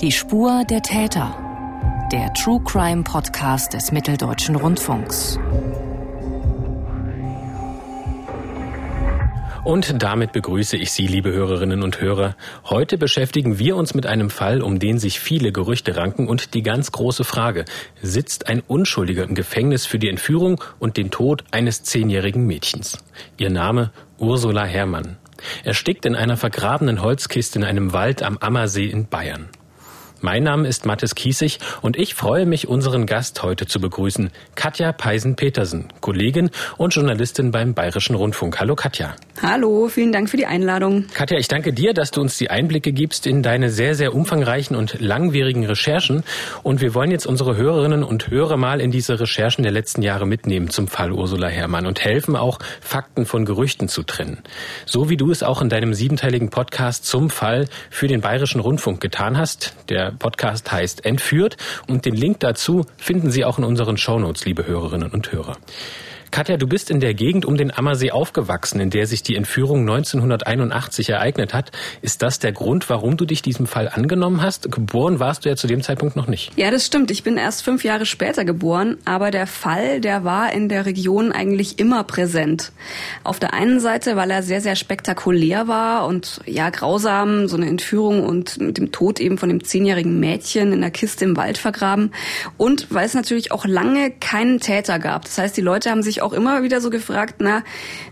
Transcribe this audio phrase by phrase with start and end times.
[0.00, 1.36] Die Spur der Täter.
[2.10, 5.38] Der True Crime Podcast des Mitteldeutschen Rundfunks.
[9.62, 12.34] Und damit begrüße ich Sie, liebe Hörerinnen und Hörer.
[12.64, 16.62] Heute beschäftigen wir uns mit einem Fall, um den sich viele Gerüchte ranken und die
[16.62, 17.66] ganz große Frage,
[18.00, 22.96] sitzt ein Unschuldiger im Gefängnis für die Entführung und den Tod eines zehnjährigen Mädchens?
[23.36, 25.18] Ihr Name Ursula Herrmann.
[25.62, 29.50] Er steckt in einer vergrabenen Holzkiste in einem Wald am Ammersee in Bayern.
[30.22, 34.92] Mein Name ist Mathis Kiesig und ich freue mich, unseren Gast heute zu begrüßen, Katja
[34.92, 38.60] Peisen-Petersen, Kollegin und Journalistin beim Bayerischen Rundfunk.
[38.60, 39.16] Hallo Katja.
[39.40, 41.06] Hallo, vielen Dank für die Einladung.
[41.14, 44.76] Katja, ich danke dir, dass du uns die Einblicke gibst in deine sehr, sehr umfangreichen
[44.76, 46.22] und langwierigen Recherchen.
[46.62, 50.26] Und wir wollen jetzt unsere Hörerinnen und Hörer mal in diese Recherchen der letzten Jahre
[50.26, 54.42] mitnehmen zum Fall Ursula Herrmann und helfen auch, Fakten von Gerüchten zu trennen.
[54.84, 59.00] So wie du es auch in deinem siebenteiligen Podcast zum Fall für den Bayerischen Rundfunk
[59.00, 59.74] getan hast.
[59.88, 61.56] Der Podcast heißt Entführt
[61.88, 65.56] und den Link dazu finden Sie auch in unseren Shownotes, liebe Hörerinnen und Hörer.
[66.30, 69.80] Katja, du bist in der Gegend um den Ammersee aufgewachsen, in der sich die Entführung
[69.80, 71.72] 1981 ereignet hat.
[72.02, 74.70] Ist das der Grund, warum du dich diesem Fall angenommen hast?
[74.70, 76.52] Geboren warst du ja zu dem Zeitpunkt noch nicht.
[76.56, 77.10] Ja, das stimmt.
[77.10, 81.32] Ich bin erst fünf Jahre später geboren, aber der Fall, der war in der Region
[81.32, 82.70] eigentlich immer präsent.
[83.24, 87.66] Auf der einen Seite, weil er sehr, sehr spektakulär war und ja, grausam, so eine
[87.66, 91.58] Entführung und mit dem Tod eben von dem zehnjährigen Mädchen in der Kiste im Wald
[91.58, 92.12] vergraben.
[92.56, 95.24] Und weil es natürlich auch lange keinen Täter gab.
[95.24, 97.62] Das heißt, die Leute haben sich auch immer wieder so gefragt, na,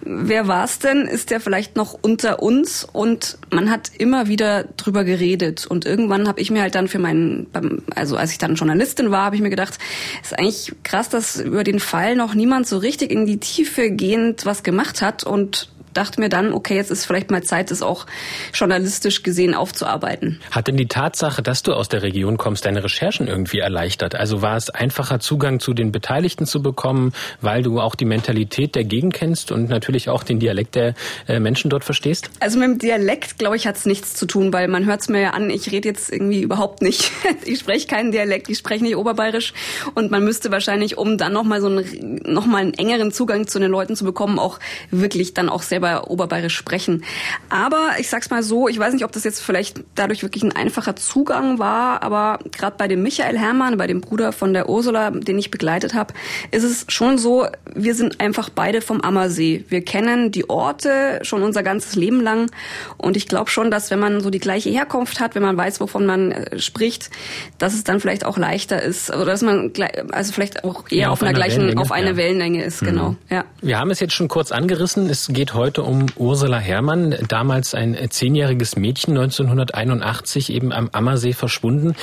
[0.02, 1.06] wer war's denn?
[1.06, 2.86] Ist der vielleicht noch unter uns?
[2.90, 5.66] Und man hat immer wieder drüber geredet.
[5.66, 7.46] Und irgendwann habe ich mir halt dann für meinen,
[7.94, 9.78] also als ich dann Journalistin war, habe ich mir gedacht,
[10.22, 14.46] ist eigentlich krass, dass über den Fall noch niemand so richtig in die Tiefe gehend
[14.46, 15.24] was gemacht hat.
[15.24, 18.06] Und dachte mir dann, okay, jetzt ist vielleicht mal Zeit, das auch
[18.54, 20.40] journalistisch gesehen aufzuarbeiten.
[20.52, 24.14] Hat denn die Tatsache, dass du aus der Region kommst, deine Recherchen irgendwie erleichtert?
[24.14, 28.76] Also war es einfacher, Zugang zu den Beteiligten zu bekommen, weil du auch die Mentalität
[28.76, 30.94] der Gegend kennst und natürlich auch den Dialekt der
[31.26, 32.30] äh, Menschen dort verstehst?
[32.38, 35.08] Also mit dem Dialekt, glaube ich, hat es nichts zu tun, weil man hört es
[35.08, 37.10] mir ja an, ich rede jetzt irgendwie überhaupt nicht.
[37.44, 39.54] Ich spreche keinen Dialekt, ich spreche nicht Oberbayerisch
[39.94, 43.58] und man müsste wahrscheinlich, um dann nochmal so einen, noch mal einen engeren Zugang zu
[43.58, 44.58] den Leuten zu bekommen, auch
[44.90, 47.04] wirklich dann auch selber selber Oberbayerisch sprechen.
[47.48, 50.54] Aber ich sag's mal so, ich weiß nicht, ob das jetzt vielleicht dadurch wirklich ein
[50.54, 55.10] einfacher Zugang war, aber gerade bei dem Michael Hermann, bei dem Bruder von der Ursula,
[55.10, 56.14] den ich begleitet habe,
[56.50, 59.64] ist es schon so, wir sind einfach beide vom Ammersee.
[59.68, 62.50] Wir kennen die Orte schon unser ganzes Leben lang
[62.96, 65.80] und ich glaube schon, dass wenn man so die gleiche Herkunft hat, wenn man weiß,
[65.80, 67.10] wovon man äh, spricht,
[67.58, 69.72] dass es dann vielleicht auch leichter ist oder dass man
[70.12, 72.16] also vielleicht auch eher ja, auf, auf, einer gleichen auf eine ja.
[72.16, 73.10] Wellenlänge ist, genau.
[73.10, 73.16] Mhm.
[73.30, 73.44] Ja.
[73.60, 75.08] Wir haben es jetzt schon kurz angerissen.
[75.08, 81.32] Es geht heute heute um Ursula Herrmann, damals ein zehnjähriges Mädchen, 1981 eben am Ammersee
[81.32, 81.94] verschwunden.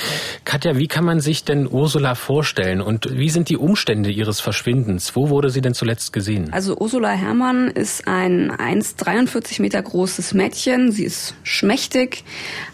[0.44, 5.14] Katja, wie kann man sich denn Ursula vorstellen und wie sind die Umstände ihres Verschwindens?
[5.14, 6.52] Wo wurde sie denn zuletzt gesehen?
[6.52, 10.90] Also Ursula Herrmann ist ein 1,43 Meter großes Mädchen.
[10.90, 12.24] Sie ist schmächtig,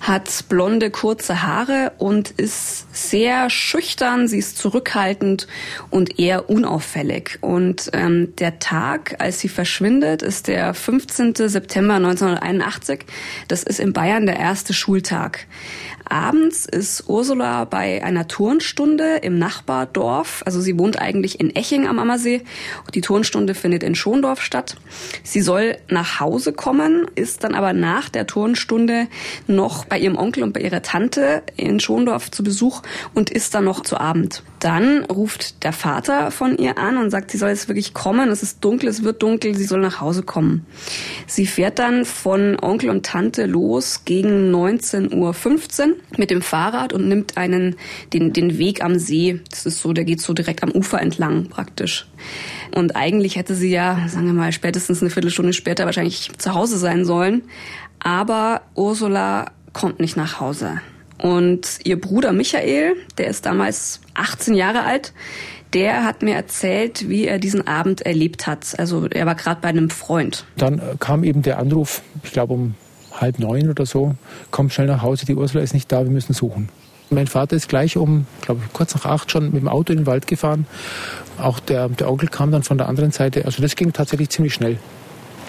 [0.00, 4.28] hat blonde, kurze Haare und ist sehr schüchtern.
[4.28, 5.48] Sie ist zurückhaltend
[5.90, 7.38] und eher unauffällig.
[7.40, 11.34] Und ähm, der Tag, als sie verschwindet, ist der 15.
[11.37, 13.06] September 1981.
[13.47, 15.47] Das ist in Bayern der erste Schultag.
[16.09, 20.43] Abends ist Ursula bei einer Turnstunde im Nachbardorf.
[20.44, 22.43] Also sie wohnt eigentlich in Eching am Ammersee.
[22.94, 24.76] Die Turnstunde findet in Schondorf statt.
[25.22, 29.06] Sie soll nach Hause kommen, ist dann aber nach der Turnstunde
[29.47, 32.82] noch bei ihrem Onkel und bei ihrer Tante in Schondorf zu Besuch
[33.14, 34.43] und ist dann noch zu Abend.
[34.62, 38.28] Dann ruft der Vater von ihr an und sagt, sie soll jetzt wirklich kommen.
[38.28, 40.64] Es ist dunkel, es wird dunkel, sie soll nach Hause kommen.
[41.26, 47.08] Sie fährt dann von Onkel und Tante los gegen 19.15 Uhr mit dem Fahrrad und
[47.08, 47.74] nimmt einen,
[48.12, 49.40] den, den Weg am See.
[49.50, 52.06] Das ist so, der geht so direkt am Ufer entlang praktisch.
[52.72, 56.78] Und eigentlich hätte sie ja, sagen wir mal, spätestens eine Viertelstunde später wahrscheinlich zu Hause
[56.78, 57.42] sein sollen.
[57.98, 60.80] Aber Ursula kommt nicht nach Hause.
[61.22, 65.12] Und ihr Bruder Michael, der ist damals 18 Jahre alt,
[65.72, 68.76] der hat mir erzählt, wie er diesen Abend erlebt hat.
[68.78, 70.44] Also er war gerade bei einem Freund.
[70.56, 72.74] Dann äh, kam eben der Anruf, ich glaube um
[73.12, 74.16] halb neun oder so,
[74.50, 76.70] komm schnell nach Hause, die Ursula ist nicht da, wir müssen suchen.
[77.10, 80.00] Mein Vater ist gleich um, glaube ich, kurz nach acht schon mit dem Auto in
[80.00, 80.66] den Wald gefahren.
[81.38, 83.44] Auch der, der Onkel kam dann von der anderen Seite.
[83.44, 84.78] Also das ging tatsächlich ziemlich schnell.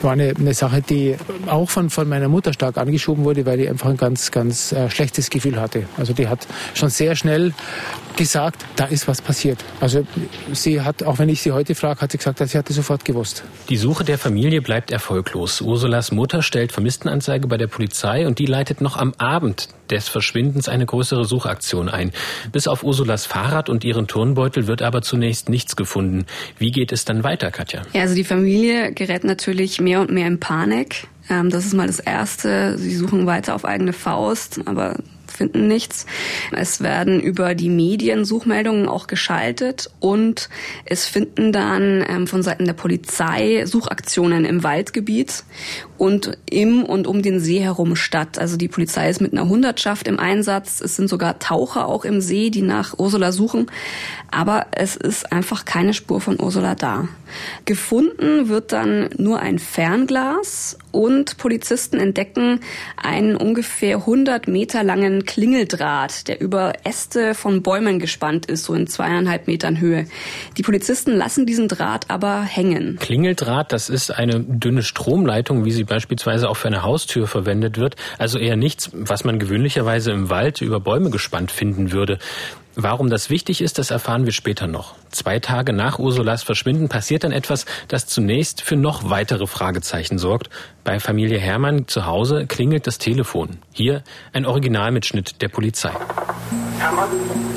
[0.04, 1.16] War eine, eine Sache, die
[1.48, 4.90] auch von, von meiner Mutter stark angeschoben wurde, weil die einfach ein ganz, ganz äh,
[4.90, 5.86] schlechtes Gefühl hatte.
[5.98, 7.54] Also die hat schon sehr schnell
[8.16, 9.64] gesagt, da ist was passiert.
[9.80, 10.06] Also
[10.52, 13.44] sie hat, auch wenn ich sie heute frage, hat sie gesagt, sie hatte sofort gewusst.
[13.70, 15.62] Die Suche der Familie bleibt erfolglos.
[15.62, 20.68] Ursulas Mutter stellt Vermisstenanzeige bei der Polizei und die leitet noch am Abend des Verschwindens
[20.68, 22.12] eine größere Suchaktion ein.
[22.52, 26.26] Bis auf Ursulas Fahrrad und ihren Turnbeutel wird aber zunächst nichts gefunden.
[26.58, 27.84] Wie geht es dann weiter, Katja?
[27.94, 31.08] Ja, also die Familie gerät natürlich mehr und mehr in Panik.
[31.30, 32.78] Ähm, das ist mal das Erste.
[32.78, 34.98] Sie suchen weiter auf eigene Faust, aber
[35.34, 36.06] finden nichts.
[36.52, 40.50] Es werden über die Medien Suchmeldungen auch geschaltet und
[40.86, 45.44] es finden dann ähm, von Seiten der Polizei Suchaktionen im Waldgebiet
[45.98, 48.38] und im und um den See herum statt.
[48.38, 50.82] Also die Polizei ist mit einer Hundertschaft im Einsatz.
[50.82, 53.68] Es sind sogar Taucher auch im See, die nach Ursula suchen.
[54.32, 57.08] Aber es ist einfach keine Spur von Ursula da.
[57.66, 62.60] Gefunden wird dann nur ein Fernglas und Polizisten entdecken
[63.02, 68.88] einen ungefähr 100 Meter langen Klingeldraht, der über Äste von Bäumen gespannt ist, so in
[68.88, 70.06] zweieinhalb Metern Höhe.
[70.58, 72.98] Die Polizisten lassen diesen Draht aber hängen.
[73.00, 77.96] Klingeldraht, das ist eine dünne Stromleitung, wie sie beispielsweise auch für eine Haustür verwendet wird.
[78.18, 82.20] Also eher nichts, was man gewöhnlicherweise im Wald über Bäume gespannt finden würde.
[82.76, 84.96] Warum das wichtig ist, das erfahren wir später noch.
[85.12, 90.50] Zwei Tage nach Ursulas Verschwinden passiert dann etwas, das zunächst für noch weitere Fragezeichen sorgt.
[90.84, 93.60] Bei Familie Hermann zu Hause klingelt das Telefon.
[93.72, 94.04] Hier
[94.34, 95.92] ein Originalmitschnitt der Polizei.
[96.80, 97.53] Hermann?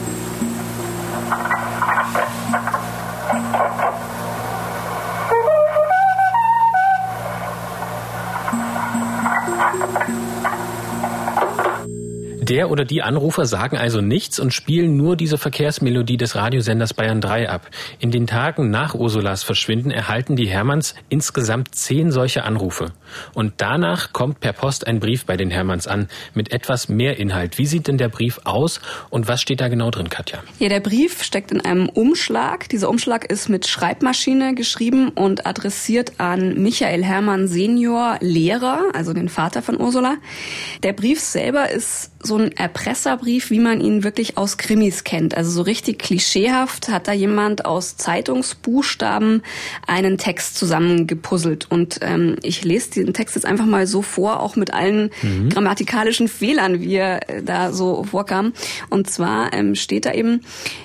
[12.48, 17.20] Der oder die Anrufer sagen also nichts und spielen nur diese Verkehrsmelodie des Radiosenders Bayern
[17.20, 17.68] 3 ab.
[17.98, 22.92] In den Tagen nach Ursulas Verschwinden erhalten die Hermanns insgesamt zehn solche Anrufe.
[23.34, 27.58] Und danach kommt per Post ein Brief bei den Hermanns an mit etwas mehr Inhalt.
[27.58, 30.38] Wie sieht denn der Brief aus und was steht da genau drin, Katja?
[30.60, 32.68] Ja, der Brief steckt in einem Umschlag.
[32.68, 39.28] Dieser Umschlag ist mit Schreibmaschine geschrieben und adressiert an Michael Hermann Senior, Lehrer, also den
[39.28, 40.14] Vater von Ursula.
[40.84, 45.36] Der Brief selber ist so ein Erpresserbrief, wie man ihn wirklich aus Krimis kennt.
[45.36, 49.42] Also so richtig klischeehaft hat da jemand aus Zeitungsbuchstaben
[49.86, 51.66] einen Text zusammengepuzzelt.
[51.70, 55.48] Und ähm, ich lese diesen Text jetzt einfach mal so vor, auch mit allen mhm.
[55.50, 58.52] grammatikalischen Fehlern, wie er äh, da so vorkam.
[58.90, 60.42] Und zwar ähm, steht da eben,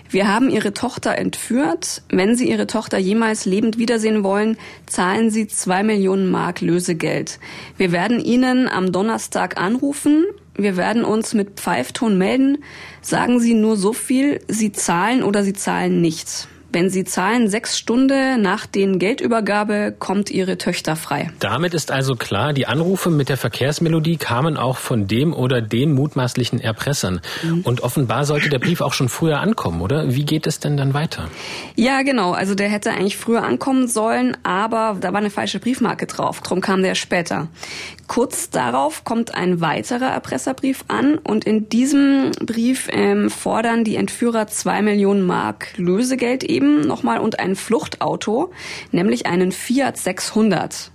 [0.09, 2.01] wir haben Ihre Tochter entführt.
[2.09, 7.39] Wenn Sie Ihre Tochter jemals lebend wiedersehen wollen, zahlen Sie zwei Millionen Mark Lösegeld.
[7.77, 10.25] Wir werden Ihnen am Donnerstag anrufen
[10.55, 12.63] wir werden uns mit Pfeifton melden.
[13.01, 16.47] Sagen Sie nur so viel, Sie zahlen oder Sie zahlen nichts.
[16.73, 21.29] Wenn Sie zahlen sechs Stunden nach den Geldübergabe, kommt Ihre Töchter frei.
[21.39, 25.91] Damit ist also klar, die Anrufe mit der Verkehrsmelodie kamen auch von dem oder den
[25.93, 27.19] mutmaßlichen Erpressern.
[27.43, 27.61] Mhm.
[27.63, 30.15] Und offenbar sollte der Brief auch schon früher ankommen, oder?
[30.15, 31.27] Wie geht es denn dann weiter?
[31.75, 32.31] Ja, genau.
[32.31, 36.39] Also der hätte eigentlich früher ankommen sollen, aber da war eine falsche Briefmarke drauf.
[36.39, 37.49] Drum kam der später.
[38.07, 44.47] Kurz darauf kommt ein weiterer Erpresserbrief an und in diesem Brief ähm, fordern die Entführer
[44.47, 48.51] zwei Millionen Mark Lösegeld eben Leben nochmal und ein Fluchtauto,
[48.91, 50.91] nämlich einen Fiat 600.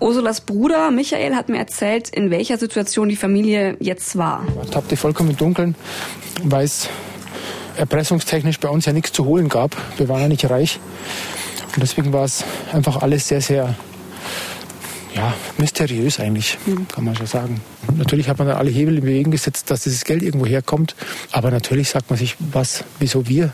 [0.00, 4.44] Ursulas Bruder Michael hat mir erzählt, in welcher Situation die Familie jetzt war.
[4.64, 5.76] Ich tappte vollkommen im Dunkeln,
[6.42, 6.88] weil es
[7.76, 9.76] erpressungstechnisch bei uns ja nichts zu holen gab.
[9.96, 10.80] Wir waren ja nicht reich.
[11.74, 13.76] Und deswegen war es einfach alles sehr, sehr
[15.14, 16.88] ja, mysteriös eigentlich, mhm.
[16.88, 17.60] kann man schon sagen.
[17.96, 20.96] Natürlich hat man dann alle Hebel in Bewegung gesetzt, dass dieses Geld irgendwo herkommt.
[21.30, 23.52] Aber natürlich sagt man sich, was, wieso wir?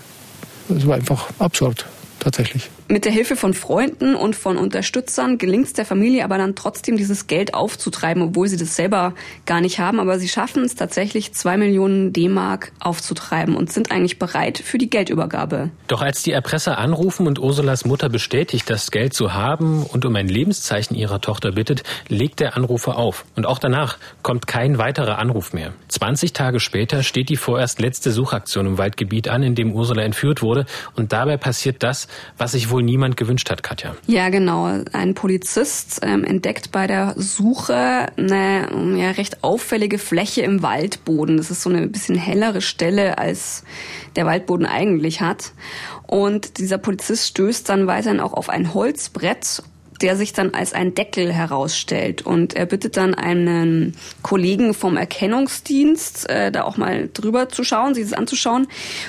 [0.71, 1.85] Es war einfach absurd,
[2.21, 2.71] tatsächlich.
[2.89, 6.97] Mit der Hilfe von Freunden und von Unterstützern gelingt es der Familie aber dann trotzdem,
[6.97, 9.15] dieses Geld aufzutreiben, obwohl sie das selber
[9.47, 10.01] gar nicht haben.
[10.01, 14.91] Aber sie schaffen es tatsächlich, zwei Millionen D-Mark aufzutreiben und sind eigentlich bereit für die
[14.91, 15.71] Geldübergabe.
[15.87, 20.17] Doch als die Erpresser anrufen und Ursulas Mutter bestätigt, das Geld zu haben und um
[20.17, 23.25] ein Lebenszeichen ihrer Tochter bittet, legt der Anrufer auf.
[23.37, 25.73] Und auch danach kommt kein weiterer Anruf mehr.
[25.89, 30.43] 20 Tage später steht die vorerst letzte Suchaktion im Waldgebiet an, in dem Ursula entführt
[30.43, 30.67] wurde.
[30.97, 33.95] Und dabei passiert das, was sich wohl niemand gewünscht hat, Katja.
[34.07, 34.83] Ja, genau.
[34.93, 41.37] Ein Polizist ähm, entdeckt bei der Suche eine ja, recht auffällige Fläche im Waldboden.
[41.37, 43.65] Das ist so eine bisschen hellere Stelle, als
[44.17, 45.53] der Waldboden eigentlich hat.
[46.07, 49.63] Und dieser Polizist stößt dann weiterhin auch auf ein Holzbrett
[50.01, 52.23] der sich dann als ein Deckel herausstellt.
[52.23, 57.95] Und er bittet dann einen Kollegen vom Erkennungsdienst, äh, da auch mal drüber zu schauen,
[57.95, 58.69] sich das anzuschauen.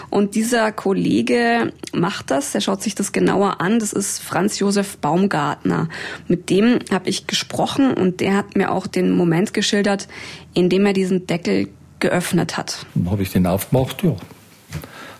[0.09, 3.79] Und dieser Kollege macht das, der schaut sich das genauer an.
[3.79, 5.89] Das ist Franz Josef Baumgartner.
[6.27, 10.07] Mit dem habe ich gesprochen und der hat mir auch den Moment geschildert,
[10.53, 11.69] in dem er diesen Deckel
[11.99, 12.85] geöffnet hat.
[13.05, 14.15] Habe ich den aufgemacht, ja.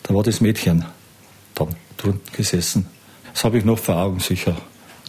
[0.03, 0.85] Da war das Mädchen
[1.55, 2.87] dann drunten gesessen.
[3.33, 4.55] Das habe ich noch vor Augen sicher.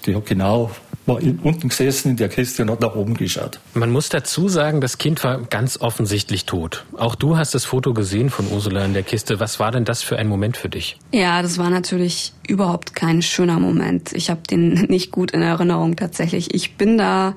[0.06, 0.70] Die hat genau
[1.10, 3.58] war unten gesessen in der Kiste und hat nach oben geschaut.
[3.74, 6.84] Man muss dazu sagen, das Kind war ganz offensichtlich tot.
[6.96, 9.40] Auch du hast das Foto gesehen von Ursula in der Kiste.
[9.40, 10.98] Was war denn das für ein Moment für dich?
[11.12, 14.12] Ja, das war natürlich überhaupt kein schöner Moment.
[14.12, 16.54] Ich habe den nicht gut in Erinnerung tatsächlich.
[16.54, 17.34] Ich bin da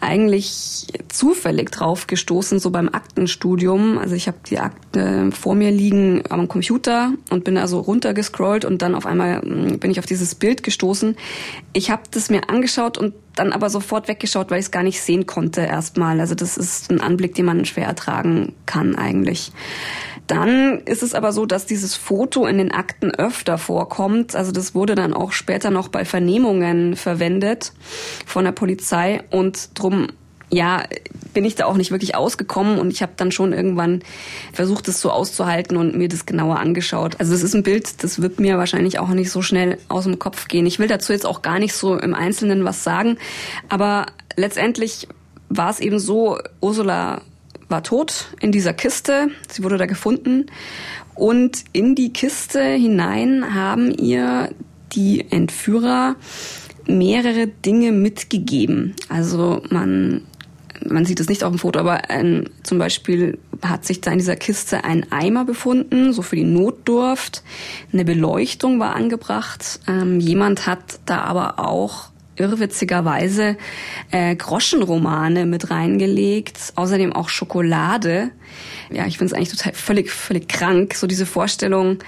[0.00, 3.98] eigentlich zufällig drauf gestoßen, so beim Aktenstudium.
[3.98, 8.82] Also ich habe die Akte vor mir liegen am Computer und bin also runtergescrollt und
[8.82, 11.16] dann auf einmal hm, bin ich auf dieses Bild gestoßen.
[11.72, 15.00] Ich habe das mir angeschaut und dann aber sofort weggeschaut, weil ich es gar nicht
[15.00, 16.20] sehen konnte erstmal.
[16.20, 19.52] Also das ist ein Anblick, den man schwer ertragen kann eigentlich.
[20.28, 24.36] Dann ist es aber so, dass dieses Foto in den Akten öfter vorkommt.
[24.36, 27.72] Also das wurde dann auch später noch bei Vernehmungen verwendet
[28.26, 30.08] von der Polizei und drum
[30.50, 30.84] ja,
[31.34, 34.00] bin ich da auch nicht wirklich ausgekommen und ich habe dann schon irgendwann
[34.52, 37.16] versucht, das so auszuhalten und mir das genauer angeschaut.
[37.18, 40.18] Also das ist ein Bild, das wird mir wahrscheinlich auch nicht so schnell aus dem
[40.18, 40.64] Kopf gehen.
[40.64, 43.18] Ich will dazu jetzt auch gar nicht so im Einzelnen was sagen,
[43.68, 44.06] aber
[44.36, 45.08] letztendlich
[45.50, 47.22] war es eben so, Ursula
[47.68, 49.28] war tot in dieser Kiste.
[49.48, 50.46] Sie wurde da gefunden.
[51.14, 54.50] Und in die Kiste hinein haben ihr
[54.92, 56.16] die Entführer
[56.86, 58.94] mehrere Dinge mitgegeben.
[59.08, 60.22] Also man,
[60.86, 64.18] man sieht es nicht auf dem Foto, aber ein, zum Beispiel hat sich da in
[64.18, 67.42] dieser Kiste ein Eimer befunden, so für die Notdurft.
[67.92, 69.80] Eine Beleuchtung war angebracht.
[69.86, 73.56] Ähm, jemand hat da aber auch irrwitzigerweise
[74.10, 78.30] äh, Groschenromane mit reingelegt, außerdem auch Schokolade.
[78.90, 81.98] Ja, ich finde es eigentlich total völlig, völlig krank, so diese Vorstellung,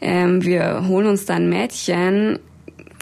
[0.00, 2.38] ähm, wir holen uns da ein Mädchen,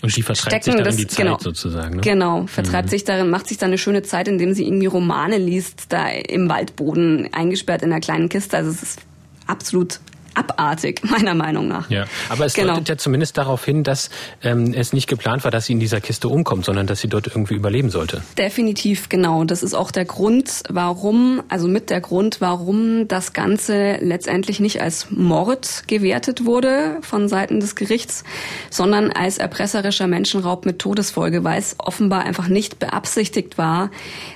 [0.03, 1.97] und die vertreibt sich darin das, die Zeit genau, sozusagen.
[1.97, 2.01] Ne?
[2.01, 2.91] Genau, vertreibt mhm.
[2.91, 6.49] sich darin, macht sich da eine schöne Zeit, indem sie irgendwie Romane liest, da im
[6.49, 8.57] Waldboden eingesperrt in einer kleinen Kiste.
[8.57, 9.01] Also es ist
[9.47, 10.01] absolut
[10.41, 11.91] abartig, meiner Meinung nach.
[11.91, 12.75] Ja, aber es genau.
[12.75, 14.11] deutet ja zumindest darauf hin, dass
[14.43, 17.27] ähm, es nicht geplant war, dass sie in dieser Kiste umkommt, sondern dass sie dort
[17.27, 18.23] irgendwie überleben sollte.
[18.39, 19.45] Definitiv, genau.
[19.45, 24.81] Das ist auch der Grund, warum, also mit der Grund, warum das Ganze letztendlich nicht
[24.81, 28.25] als Mord gewertet wurde von Seiten des Gerichts,
[28.71, 33.91] sondern als erpresserischer Menschenraub mit Todesfolge, weil es offenbar einfach nicht beabsichtigt war,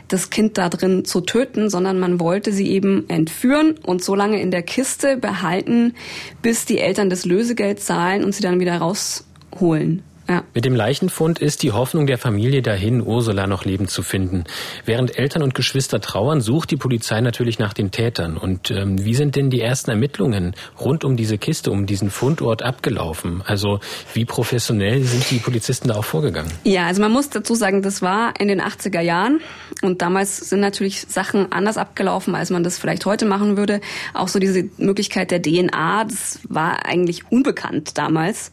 [0.09, 4.41] das Kind da drin zu töten, sondern man wollte sie eben entführen und so lange
[4.41, 5.95] in der Kiste behalten,
[6.43, 10.03] bis die Eltern das Lösegeld zahlen und sie dann wieder rausholen.
[10.29, 10.43] Ja.
[10.55, 14.45] Mit dem Leichenfund ist die Hoffnung der Familie dahin, Ursula noch lebend zu finden.
[14.85, 18.39] Während Eltern und Geschwister trauern, sucht die Polizei natürlich nach den Tätern.
[18.39, 22.63] Und ähm, wie sind denn die ersten Ermittlungen rund um diese Kiste, um diesen Fundort
[22.63, 23.43] abgelaufen?
[23.47, 23.81] Also
[24.15, 26.51] wie professionell sind die Polizisten da auch vorgegangen?
[26.65, 29.41] Ja, also man muss dazu sagen, das war in den 80er Jahren
[29.83, 33.81] und damals sind natürlich Sachen anders abgelaufen, als man das vielleicht heute machen würde.
[34.15, 38.51] Auch so diese Möglichkeit der DNA, das war eigentlich unbekannt damals.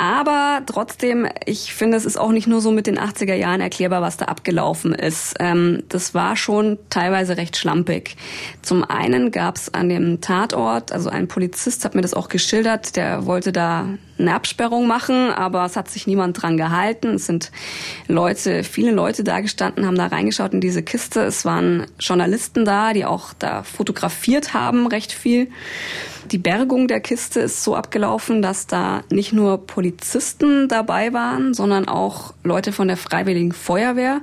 [0.00, 0.89] Aber trotzdem,
[1.46, 4.26] ich finde, es ist auch nicht nur so mit den 80er Jahren erklärbar, was da
[4.26, 5.34] abgelaufen ist.
[5.40, 8.16] Ähm, das war schon teilweise recht schlampig.
[8.62, 12.96] Zum einen gab es an dem Tatort, also ein Polizist hat mir das auch geschildert,
[12.96, 13.86] der wollte da
[14.20, 17.14] eine Absperrung machen, aber es hat sich niemand dran gehalten.
[17.14, 17.50] Es sind
[18.06, 21.20] Leute, viele Leute da gestanden, haben da reingeschaut in diese Kiste.
[21.22, 25.48] Es waren Journalisten da, die auch da fotografiert haben, recht viel.
[26.30, 31.88] Die Bergung der Kiste ist so abgelaufen, dass da nicht nur Polizisten dabei waren, sondern
[31.88, 34.20] auch Leute von der Freiwilligen Feuerwehr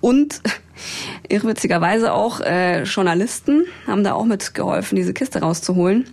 [0.00, 0.40] und
[1.28, 6.08] irrwitzigerweise auch äh, Journalisten haben da auch mitgeholfen, diese Kiste rauszuholen.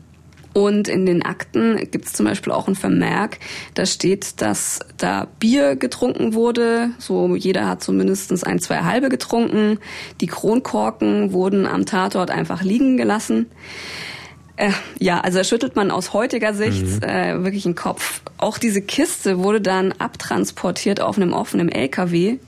[0.57, 3.37] Und in den Akten gibt es zum Beispiel auch ein Vermerk,
[3.75, 6.89] da steht, dass da Bier getrunken wurde.
[6.97, 9.77] So jeder hat zumindest ein, zwei halbe getrunken.
[10.19, 13.51] Die Kronkorken wurden am Tatort einfach liegen gelassen.
[14.55, 17.03] Äh, ja, also da schüttelt man aus heutiger Sicht mhm.
[17.03, 18.21] äh, wirklich den Kopf.
[18.39, 22.39] Auch diese Kiste wurde dann abtransportiert auf einem offenen LKW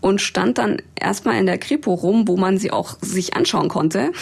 [0.00, 4.12] und stand dann erstmal in der Kripo rum, wo man sie auch sich anschauen konnte.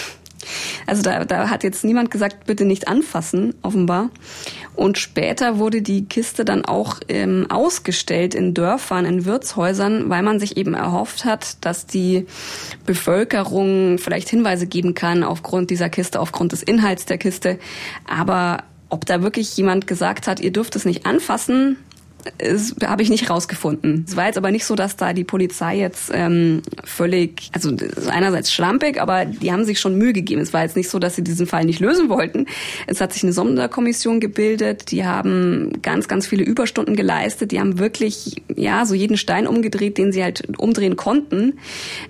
[0.86, 4.10] Also da, da hat jetzt niemand gesagt, bitte nicht anfassen, offenbar.
[4.74, 10.38] Und später wurde die Kiste dann auch ähm, ausgestellt in Dörfern, in Wirtshäusern, weil man
[10.38, 12.26] sich eben erhofft hat, dass die
[12.84, 17.58] Bevölkerung vielleicht Hinweise geben kann aufgrund dieser Kiste, aufgrund des Inhalts der Kiste.
[18.06, 21.76] Aber ob da wirklich jemand gesagt hat, ihr dürft es nicht anfassen,
[22.84, 24.04] habe ich nicht rausgefunden.
[24.08, 27.72] Es war jetzt aber nicht so, dass da die Polizei jetzt ähm, völlig, also
[28.08, 30.40] einerseits schlampig, aber die haben sich schon Mühe gegeben.
[30.40, 32.46] Es war jetzt nicht so, dass sie diesen Fall nicht lösen wollten.
[32.86, 37.78] Es hat sich eine Sonderkommission gebildet, die haben ganz, ganz viele Überstunden geleistet, die haben
[37.78, 41.58] wirklich, ja, so jeden Stein umgedreht, den sie halt umdrehen konnten.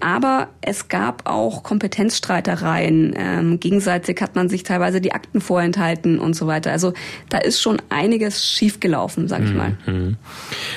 [0.01, 3.15] Aber es gab auch Kompetenzstreitereien.
[3.17, 6.73] Ähm, gegenseitig hat man sich teilweise die Akten vorenthalten und so weiter.
[6.73, 6.93] Also
[7.29, 9.77] da ist schon einiges schiefgelaufen, sag ich mal.
[9.87, 10.06] Mhm.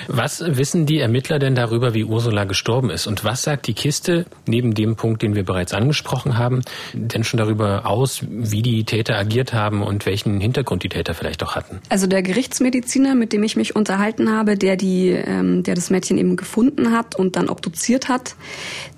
[0.08, 3.08] Was wissen die Ermittler denn darüber, wie Ursula gestorben ist?
[3.08, 6.62] Und was sagt die Kiste, neben dem Punkt, den wir bereits angesprochen haben,
[6.94, 11.44] denn schon darüber aus, wie die Täter agiert haben und welchen Hintergrund die Täter vielleicht
[11.44, 11.80] auch hatten?
[11.90, 16.18] Also der Gerichtsmediziner, mit dem ich mich unterhalten habe, der die, ähm, der das Mädchen
[16.18, 18.36] eben gefunden hat und dann obduziert hat,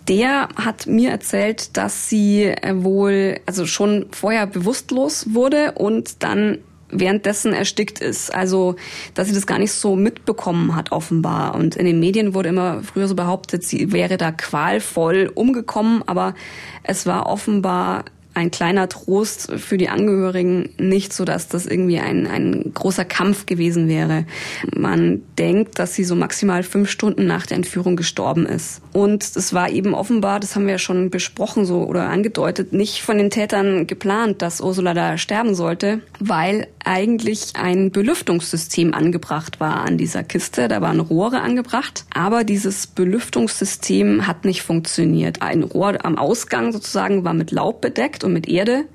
[0.08, 6.60] der hat mir erzählt, dass sie äh, wohl also schon vorher bewusstlos wurde und dann
[6.92, 8.34] währenddessen erstickt ist.
[8.34, 8.76] Also,
[9.14, 11.56] dass sie das gar nicht so mitbekommen hat, offenbar.
[11.56, 16.36] Und in den Medien wurde immer früher so behauptet, sie wäre da qualvoll umgekommen, aber
[16.84, 22.28] es war offenbar ein kleiner Trost für die Angehörigen, nicht so, dass das irgendwie ein,
[22.28, 24.26] ein großer Kampf gewesen wäre.
[24.74, 28.82] Man denkt, dass sie so maximal fünf Stunden nach der Entführung gestorben ist.
[28.94, 33.02] Und es war eben offenbar, das haben wir ja schon besprochen so oder angedeutet, nicht
[33.02, 39.82] von den Tätern geplant, dass Ursula da sterben sollte, weil eigentlich ein Belüftungssystem angebracht war
[39.82, 40.68] an dieser Kiste.
[40.68, 45.42] Da waren Rohre angebracht, aber dieses Belüftungssystem hat nicht funktioniert.
[45.42, 48.86] Ein Rohr am Ausgang sozusagen war mit Laub bedeckt und mit Erde.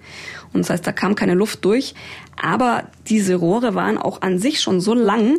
[0.52, 1.94] Und das heißt, da kam keine Luft durch.
[2.40, 5.38] Aber diese Rohre waren auch an sich schon so lang,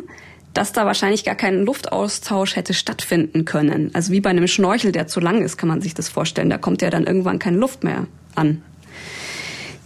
[0.54, 3.90] dass da wahrscheinlich gar kein Luftaustausch hätte stattfinden können.
[3.94, 6.50] Also wie bei einem Schnorchel, der zu lang ist, kann man sich das vorstellen.
[6.50, 8.62] Da kommt ja dann irgendwann keine Luft mehr an.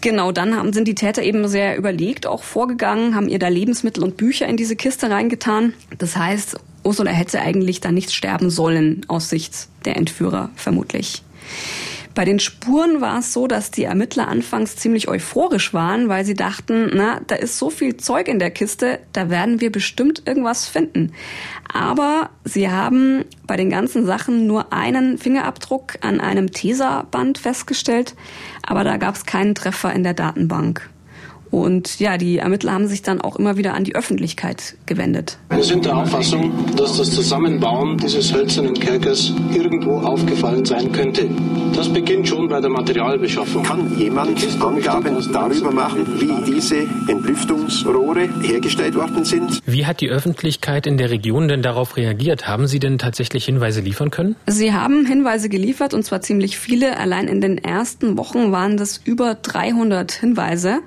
[0.00, 4.02] Genau, dann haben, sind die Täter eben sehr überlegt auch vorgegangen, haben ihr da Lebensmittel
[4.02, 5.74] und Bücher in diese Kiste reingetan.
[5.96, 11.22] Das heißt, Ursula hätte eigentlich da nicht sterben sollen, aus Sicht der Entführer vermutlich.
[12.14, 16.34] Bei den Spuren war es so, dass die Ermittler anfangs ziemlich euphorisch waren, weil sie
[16.34, 20.68] dachten, na, da ist so viel Zeug in der Kiste, da werden wir bestimmt irgendwas
[20.68, 21.12] finden.
[21.72, 28.14] Aber sie haben bei den ganzen Sachen nur einen Fingerabdruck an einem Tesaband festgestellt,
[28.62, 30.90] aber da gab es keinen Treffer in der Datenbank.
[31.52, 35.36] Und ja, die Ermittler haben sich dann auch immer wieder an die Öffentlichkeit gewendet.
[35.50, 41.28] Wir sind der Auffassung, dass das Zusammenbauen dieses hölzernen Kerkers irgendwo aufgefallen sein könnte.
[41.74, 43.62] Das beginnt schon bei der Materialbeschaffung.
[43.62, 44.30] Kann jemand
[44.62, 49.60] Angaben darüber machen, wie diese Entlüftungsrohre hergestellt worden sind?
[49.66, 52.48] Wie hat die Öffentlichkeit in der Region denn darauf reagiert?
[52.48, 54.36] Haben Sie denn tatsächlich Hinweise liefern können?
[54.46, 56.98] Sie haben Hinweise geliefert und zwar ziemlich viele.
[56.98, 60.78] Allein in den ersten Wochen waren das über 300 Hinweise.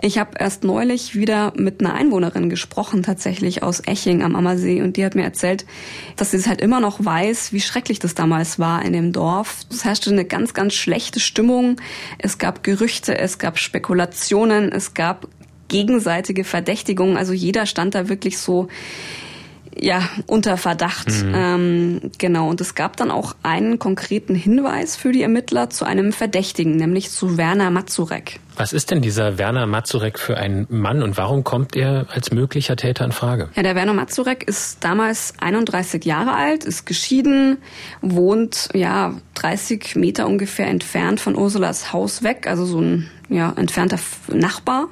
[0.00, 4.96] Ich habe erst neulich wieder mit einer Einwohnerin gesprochen, tatsächlich aus Eching am Ammersee, und
[4.96, 5.64] die hat mir erzählt,
[6.16, 9.60] dass sie es halt immer noch weiß, wie schrecklich das damals war in dem Dorf.
[9.70, 11.80] Es herrschte eine ganz, ganz schlechte Stimmung.
[12.18, 15.28] Es gab Gerüchte, es gab Spekulationen, es gab
[15.68, 17.16] gegenseitige Verdächtigungen.
[17.16, 18.68] Also jeder stand da wirklich so
[19.78, 21.08] ja, unter Verdacht.
[21.08, 21.32] Mhm.
[21.34, 22.48] Ähm, genau.
[22.48, 27.10] Und es gab dann auch einen konkreten Hinweis für die Ermittler zu einem Verdächtigen, nämlich
[27.10, 28.40] zu Werner Mazurek.
[28.56, 32.76] Was ist denn dieser Werner Mazurek für ein Mann und warum kommt er als möglicher
[32.76, 33.48] Täter in Frage?
[33.56, 37.58] Ja, der Werner Mazurek ist damals 31 Jahre alt, ist geschieden,
[38.00, 43.98] wohnt ja 30 Meter ungefähr entfernt von Ursulas Haus weg, also so ein ja, entfernter
[44.28, 44.88] Nachbar.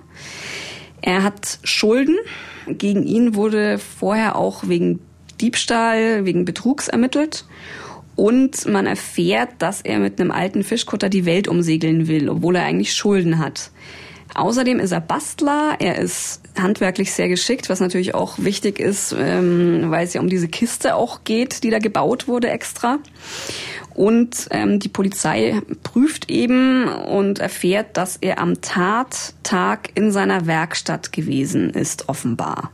[1.00, 2.16] Er hat Schulden.
[2.66, 5.00] Gegen ihn wurde vorher auch wegen
[5.40, 7.44] Diebstahl, wegen Betrugs ermittelt.
[8.14, 12.64] Und man erfährt, dass er mit einem alten Fischkutter die Welt umsegeln will, obwohl er
[12.64, 13.70] eigentlich Schulden hat.
[14.34, 19.90] Außerdem ist er Bastler, er ist handwerklich sehr geschickt, was natürlich auch wichtig ist, ähm,
[19.90, 22.98] weil es ja um diese Kiste auch geht, die da gebaut wurde extra.
[23.94, 31.12] Und ähm, die Polizei prüft eben und erfährt, dass er am Tattag in seiner Werkstatt
[31.12, 32.70] gewesen ist, offenbar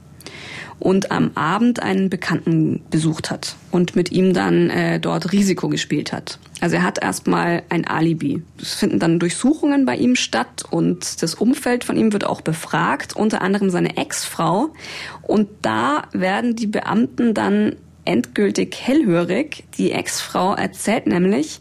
[0.81, 6.13] und am Abend einen Bekannten besucht hat und mit ihm dann äh, dort Risiko gespielt
[6.13, 6.39] hat.
[6.61, 8.43] Also er hat erstmal ein Alibi.
[8.61, 13.15] Es finden dann Durchsuchungen bei ihm statt und das Umfeld von ihm wird auch befragt,
[13.17, 14.71] unter anderem seine Ex-Frau.
[15.23, 17.77] Und da werden die Beamten dann
[18.09, 19.65] endgültig hellhörig.
[19.77, 21.61] Die Ex-Frau erzählt nämlich,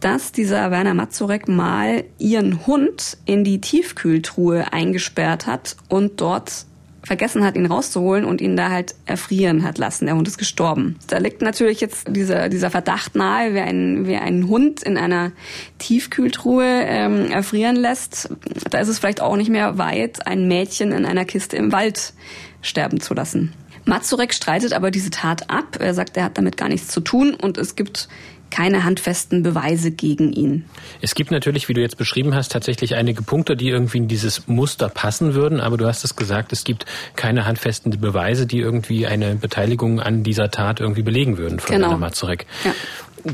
[0.00, 6.66] dass dieser Werner Mazurek mal ihren Hund in die Tiefkühltruhe eingesperrt hat und dort
[7.02, 10.06] vergessen hat, ihn rauszuholen und ihn da halt erfrieren hat lassen.
[10.06, 10.96] Der Hund ist gestorben.
[11.06, 15.30] Da liegt natürlich jetzt dieser, dieser Verdacht nahe, wer einen, wer einen Hund in einer
[15.78, 18.28] Tiefkühltruhe ähm, erfrieren lässt,
[18.70, 22.12] da ist es vielleicht auch nicht mehr weit, ein Mädchen in einer Kiste im Wald
[22.60, 23.54] sterben zu lassen.
[23.86, 25.78] Mazurek streitet aber diese Tat ab.
[25.80, 28.08] Er sagt, er hat damit gar nichts zu tun und es gibt
[28.50, 30.64] keine handfesten Beweise gegen ihn.
[31.00, 34.46] Es gibt natürlich, wie du jetzt beschrieben hast, tatsächlich einige Punkte, die irgendwie in dieses
[34.46, 39.06] Muster passen würden, aber du hast es gesagt, es gibt keine handfesten Beweise, die irgendwie
[39.06, 41.96] eine Beteiligung an dieser Tat irgendwie belegen würden von genau.
[41.96, 42.46] Mazurek.
[42.64, 42.72] Ja.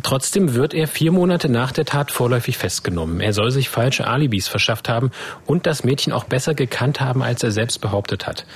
[0.02, 3.20] Trotzdem wird er vier Monate nach der Tat vorläufig festgenommen.
[3.20, 5.10] Er soll sich falsche Alibis verschafft haben
[5.44, 8.46] und das Mädchen auch besser gekannt haben, als er selbst behauptet hat.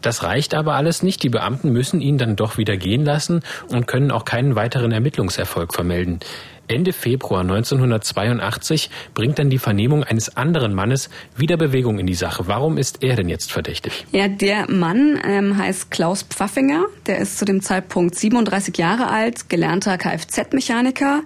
[0.00, 1.22] Das reicht aber alles nicht.
[1.22, 5.74] Die Beamten müssen ihn dann doch wieder gehen lassen und können auch keinen weiteren Ermittlungserfolg
[5.74, 6.20] vermelden.
[6.68, 12.46] Ende Februar 1982 bringt dann die Vernehmung eines anderen Mannes wieder Bewegung in die Sache.
[12.46, 14.06] Warum ist er denn jetzt verdächtig?
[14.12, 16.86] Ja, der Mann ähm, heißt Klaus Pfaffinger.
[17.06, 21.22] Der ist zu dem Zeitpunkt 37 Jahre alt, gelernter Kfz-Mechaniker.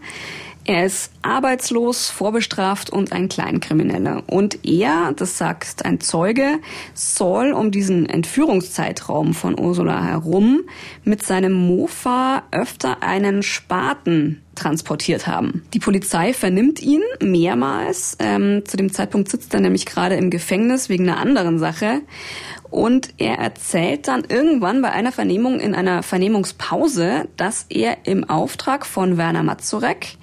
[0.65, 4.23] Er ist arbeitslos, vorbestraft und ein Kleinkrimineller.
[4.27, 6.61] Und er, das sagt ein Zeuge,
[6.95, 10.61] soll um diesen Entführungszeitraum von Ursula herum
[11.03, 15.63] mit seinem Mofa öfter einen Spaten transportiert haben.
[15.75, 18.17] Die Polizei vernimmt ihn mehrmals.
[18.19, 22.03] Ähm, zu dem Zeitpunkt sitzt er nämlich gerade im Gefängnis wegen einer anderen Sache.
[22.71, 28.87] Und er erzählt dann irgendwann bei einer Vernehmung in einer Vernehmungspause, dass er im Auftrag
[28.87, 30.17] von Werner Mazurek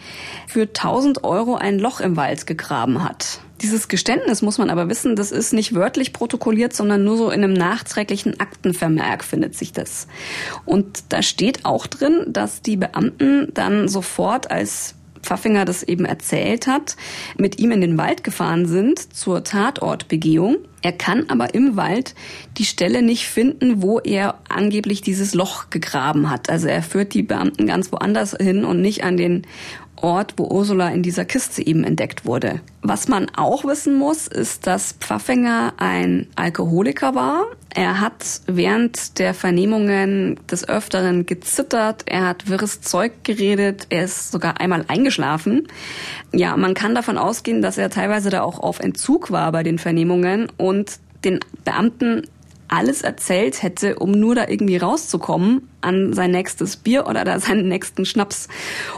[0.48, 3.42] für 1000 Euro ein Loch im Wald gegraben hat.
[3.62, 7.44] Dieses Geständnis muss man aber wissen, das ist nicht wörtlich protokolliert, sondern nur so in
[7.44, 10.08] einem nachträglichen Aktenvermerk findet sich das.
[10.66, 16.68] Und da steht auch drin, dass die Beamten dann sofort als Pfaffinger das eben erzählt
[16.68, 16.96] hat,
[17.38, 20.58] mit ihm in den Wald gefahren sind zur Tatortbegehung.
[20.82, 22.16] Er kann aber im Wald
[22.58, 26.50] die Stelle nicht finden, wo er angeblich dieses Loch gegraben hat.
[26.50, 29.46] Also er führt die Beamten ganz woanders hin und nicht an den
[29.98, 32.62] Ort, wo Ursula in dieser Kiste eben entdeckt wurde.
[32.82, 37.46] Was man auch wissen muss, ist, dass Pfaffinger ein Alkoholiker war.
[37.74, 44.32] Er hat während der Vernehmungen des Öfteren gezittert, er hat wirres Zeug geredet, er ist
[44.32, 45.68] sogar einmal eingeschlafen.
[46.34, 49.80] Ja, man kann davon ausgehen, dass er teilweise da auch auf Entzug war bei den
[49.80, 52.24] Vernehmungen und den Beamten
[52.68, 57.68] alles erzählt hätte, um nur da irgendwie rauszukommen an sein nächstes Bier oder da seinen
[57.68, 58.48] nächsten Schnaps.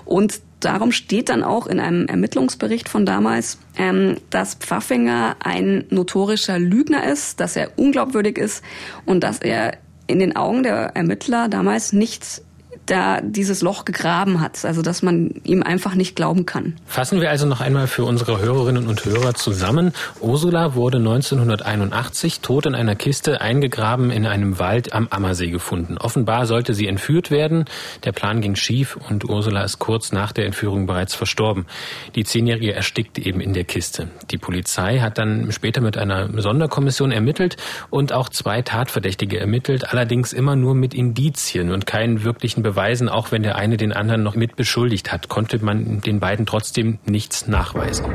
[0.05, 6.59] Und darum steht dann auch in einem Ermittlungsbericht von damals, ähm, dass Pfaffinger ein notorischer
[6.59, 8.63] Lügner ist, dass er unglaubwürdig ist
[9.05, 12.41] und dass er in den Augen der Ermittler damals nicht
[12.89, 16.75] da dieses Loch gegraben hat, also dass man ihm einfach nicht glauben kann.
[16.86, 19.93] Fassen wir also noch einmal für unsere Hörerinnen und Hörer zusammen.
[20.19, 25.97] Ursula wurde 1981 tot in einer Kiste eingegraben in einem Wald am Ammersee gefunden.
[25.97, 27.65] Offenbar sollte sie entführt werden.
[28.04, 31.65] Der Plan ging schief und Ursula ist kurz nach der Entführung bereits verstorben.
[32.15, 34.08] Die Zehnjährige erstickte eben in der Kiste.
[34.32, 37.58] Die Polizei hat dann später mit einer Sonderkommission ermittelt
[37.89, 43.09] und auch zwei Tatverdächtige ermittelt, allerdings immer nur mit Indizien und keinen wirklichen Beweis beweisen,
[43.09, 46.97] auch wenn der eine den anderen noch mit beschuldigt hat, konnte man den beiden trotzdem
[47.03, 48.05] nichts nachweisen.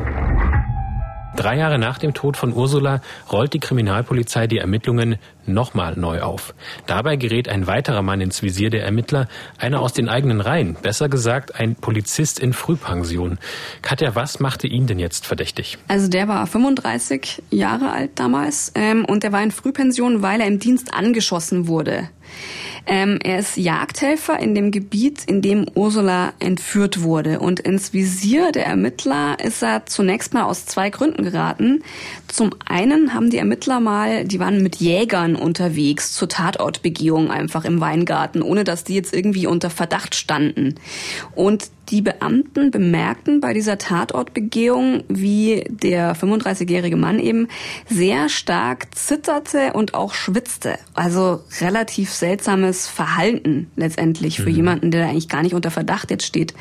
[1.37, 6.55] Drei Jahre nach dem Tod von Ursula rollt die Kriminalpolizei die Ermittlungen nochmal neu auf.
[6.87, 11.11] Dabei gerät ein weiterer Mann ins Visier der Ermittler, einer aus den eigenen Reihen, besser
[11.11, 13.39] gesagt ein Polizist in Frühpension.
[13.83, 15.77] Katja, was machte ihn denn jetzt verdächtig?
[15.89, 20.47] Also der war 35 Jahre alt damals ähm, und der war in Frühpension, weil er
[20.47, 22.09] im Dienst angeschossen wurde.
[22.87, 27.39] Ähm, er ist Jagdhelfer in dem Gebiet, in dem Ursula entführt wurde.
[27.41, 31.83] Und ins Visier der Ermittler ist er zunächst mal aus zwei Gründen geraten.
[32.35, 37.81] Zum einen haben die Ermittler mal, die waren mit Jägern unterwegs zur Tatortbegehung einfach im
[37.81, 40.75] Weingarten, ohne dass die jetzt irgendwie unter Verdacht standen.
[41.37, 47.49] Und die Beamten bemerkten bei dieser Tatortbegehung, wie der 35-jährige Mann eben
[47.89, 50.79] sehr stark zitterte und auch schwitzte.
[50.95, 54.57] Also relativ seltsames Verhalten letztendlich für mhm.
[54.57, 56.55] jemanden, der eigentlich gar nicht unter Verdacht jetzt steht.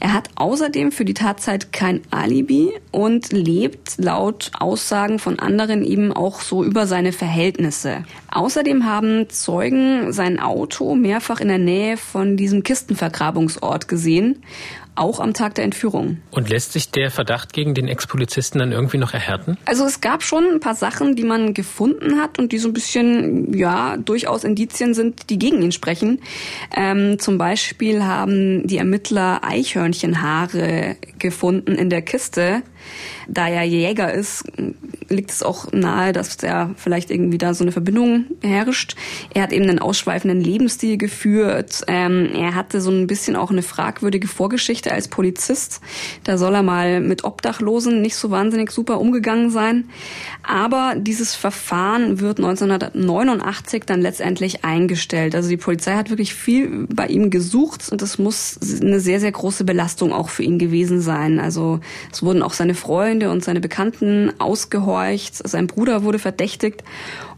[0.00, 6.12] Er hat außerdem für die Tatzeit kein Alibi und lebt laut Aussagen von anderen eben
[6.12, 8.04] auch so über seine Verhältnisse.
[8.30, 14.42] Außerdem haben Zeugen sein Auto mehrfach in der Nähe von diesem Kistenvergrabungsort gesehen
[14.94, 16.18] auch am Tag der Entführung.
[16.30, 19.56] Und lässt sich der Verdacht gegen den Ex-Polizisten dann irgendwie noch erhärten?
[19.64, 22.74] Also es gab schon ein paar Sachen, die man gefunden hat und die so ein
[22.74, 26.20] bisschen, ja, durchaus Indizien sind, die gegen ihn sprechen.
[26.76, 32.62] Ähm, zum Beispiel haben die Ermittler Eichhörnchenhaare gefunden in der Kiste
[33.28, 34.44] Da er Jäger ist,
[35.08, 38.96] liegt es auch nahe, dass da vielleicht irgendwie da so eine Verbindung herrscht.
[39.32, 41.82] Er hat eben einen ausschweifenden Lebensstil geführt.
[41.86, 45.80] Ähm, er hatte so ein bisschen auch eine fragwürdige Vorgeschichte als Polizist.
[46.24, 49.88] Da soll er mal mit Obdachlosen nicht so wahnsinnig super umgegangen sein.
[50.42, 55.34] Aber dieses Verfahren wird 1989 dann letztendlich eingestellt.
[55.34, 59.32] Also die Polizei hat wirklich viel bei ihm gesucht und das muss eine sehr, sehr
[59.32, 61.38] große Belastung auch für ihn gewesen sein.
[61.38, 61.80] Also
[62.12, 65.36] es wurden auch seine Freunde und seine Bekannten ausgehorcht.
[65.46, 66.82] Sein Bruder wurde verdächtigt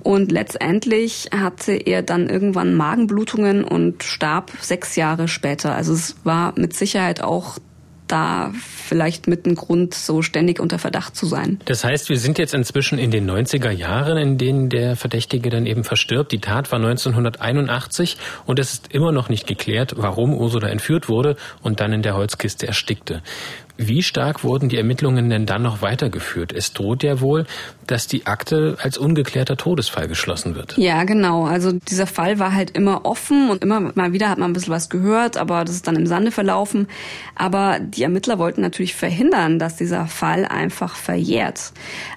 [0.03, 5.75] und letztendlich hatte er dann irgendwann Magenblutungen und starb sechs Jahre später.
[5.75, 7.59] Also es war mit Sicherheit auch
[8.07, 11.59] da vielleicht mit einem Grund, so ständig unter Verdacht zu sein.
[11.64, 15.66] Das heißt, wir sind jetzt inzwischen in den 90er Jahren, in denen der Verdächtige dann
[15.66, 16.33] eben verstirbt.
[16.33, 21.37] Die Tat war 1981 und es ist immer noch nicht geklärt, warum Ursula entführt wurde
[21.62, 23.23] und dann in der Holzkiste erstickte.
[23.77, 26.53] Wie stark wurden die Ermittlungen denn dann noch weitergeführt?
[26.53, 27.45] Es droht ja wohl,
[27.89, 30.79] dass die Akte als ungeklärter Todesfall geschlossen wird.
[30.79, 31.45] Ja, genau.
[31.45, 34.73] Also dieser Fall war halt immer offen und immer mal wieder hat man ein bisschen
[34.73, 36.87] was gehört, aber das ist dann im Sande verlaufen.
[37.35, 41.73] Aber die Ermittler wollten natürlich verhindern, dass dieser Fall einfach verjährt.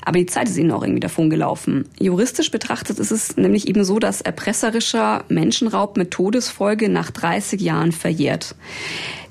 [0.06, 1.90] Aber die Zeit ist ihnen auch irgendwie davon gelaufen.
[2.00, 7.92] Juristisch betrachtet ist es nämlich eben so, dass erpresserischer Menschenraub mit Todesfolge nach 30 Jahren
[7.92, 8.56] verjährt.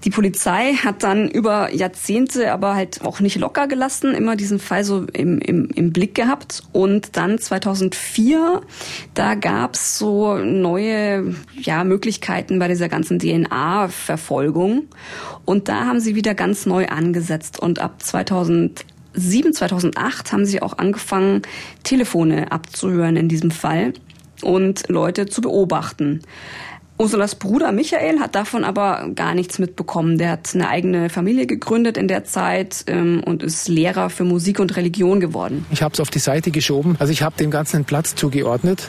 [0.07, 4.85] Die Polizei hat dann über Jahrzehnte aber halt auch nicht locker gelassen, immer diesen Fall
[4.85, 6.63] so im, im, im Blick gehabt.
[6.71, 8.61] Und dann 2004,
[9.15, 14.85] da gab's so neue ja, Möglichkeiten bei dieser ganzen DNA-Verfolgung.
[15.45, 17.59] Und da haben sie wieder ganz neu angesetzt.
[17.59, 21.43] Und ab 2007, 2008 haben sie auch angefangen,
[21.83, 23.93] Telefone abzuhören in diesem Fall
[24.43, 26.23] und Leute zu beobachten.
[26.99, 30.17] Ursulas Bruder Michael hat davon aber gar nichts mitbekommen.
[30.17, 34.61] Der hat eine eigene Familie gegründet in der Zeit ähm, und ist Lehrer für Musik
[34.61, 35.67] und Religion geworden.
[35.71, 36.97] Ich habe es auf die Seite geschoben.
[36.99, 38.89] Also ich habe dem Ganzen einen Platz zugeordnet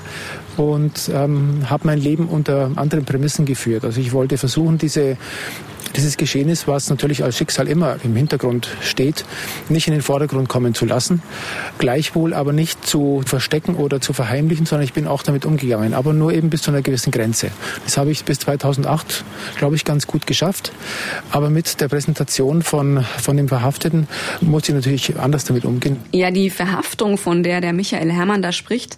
[0.56, 3.84] und ähm, habe mein Leben unter anderen Prämissen geführt.
[3.84, 5.18] Also ich wollte versuchen, diese
[5.96, 9.26] dieses Geschehnis, was natürlich als Schicksal immer im Hintergrund steht,
[9.70, 11.22] nicht in den Vordergrund kommen zu lassen.
[11.78, 16.14] Gleichwohl aber nicht zu verstecken oder zu verheimlichen, sondern ich bin auch damit umgegangen, aber
[16.14, 17.52] nur eben bis zu einer gewissen Grenze.
[17.86, 19.24] Das habe ich bis 2008,
[19.58, 20.72] glaube ich, ganz gut geschafft.
[21.32, 24.08] Aber mit der Präsentation von, von dem Verhafteten
[24.42, 25.98] muss ich natürlich anders damit umgehen.
[26.12, 28.98] Ja, die Verhaftung, von der der Michael Herrmann da spricht,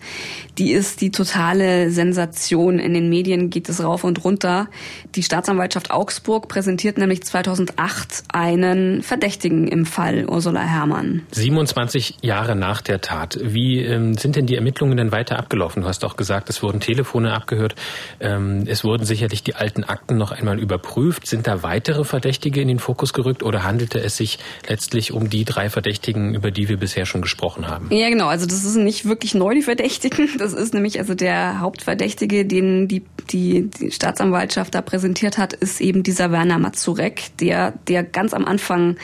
[0.57, 2.79] die ist die totale Sensation.
[2.79, 4.67] In den Medien geht es rauf und runter.
[5.15, 11.23] Die Staatsanwaltschaft Augsburg präsentiert präsentiert nämlich 2008 einen Verdächtigen im Fall Ursula Herrmann.
[11.31, 13.37] 27 Jahre nach der Tat.
[13.43, 15.81] Wie ähm, sind denn die Ermittlungen denn weiter abgelaufen?
[15.81, 17.75] Du hast auch gesagt, es wurden Telefone abgehört.
[18.21, 21.27] Ähm, es wurden sicherlich die alten Akten noch einmal überprüft.
[21.27, 24.39] Sind da weitere Verdächtige in den Fokus gerückt oder handelte es sich
[24.69, 27.89] letztlich um die drei Verdächtigen, über die wir bisher schon gesprochen haben?
[27.91, 28.27] Ja, genau.
[28.27, 30.29] Also das ist nicht wirklich neu, die Verdächtigen.
[30.37, 35.81] Das ist nämlich also der Hauptverdächtige, den die, die, die Staatsanwaltschaft da präsentiert hat, ist
[35.81, 38.97] eben dieser Werner Mazurek, der, der ganz am Anfang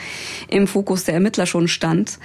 [0.48, 2.18] im Fokus der Ermittler schon stand.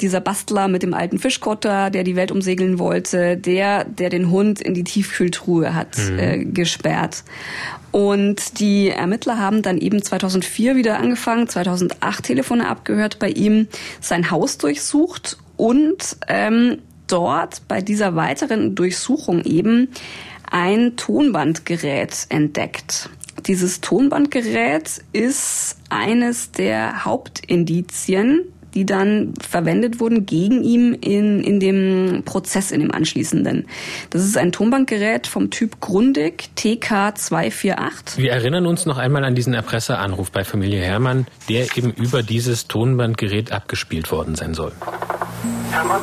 [0.00, 4.60] Dieser Bastler mit dem alten Fischkotter, der die Welt umsegeln wollte, der, der den Hund
[4.60, 6.18] in die Tiefkühltruhe hat mhm.
[6.18, 7.24] äh, gesperrt.
[7.90, 13.68] Und die Ermittler haben dann eben 2004 wieder angefangen, 2008 Telefone abgehört bei ihm,
[14.00, 19.88] sein Haus durchsucht und ähm, dort bei dieser weiteren Durchsuchung eben
[20.50, 23.10] ein Tonbandgerät entdeckt.
[23.46, 28.40] Dieses Tonbandgerät ist eines der Hauptindizien,
[28.72, 33.66] die dann verwendet wurden gegen ihn in, in dem Prozess, in dem anschließenden.
[34.10, 38.16] Das ist ein Tonbandgerät vom Typ Grundig TK248.
[38.16, 42.66] Wir erinnern uns noch einmal an diesen Erpresseranruf bei Familie Hermann, der eben über dieses
[42.66, 44.72] Tonbandgerät abgespielt worden sein soll.
[45.70, 46.00] Hermann?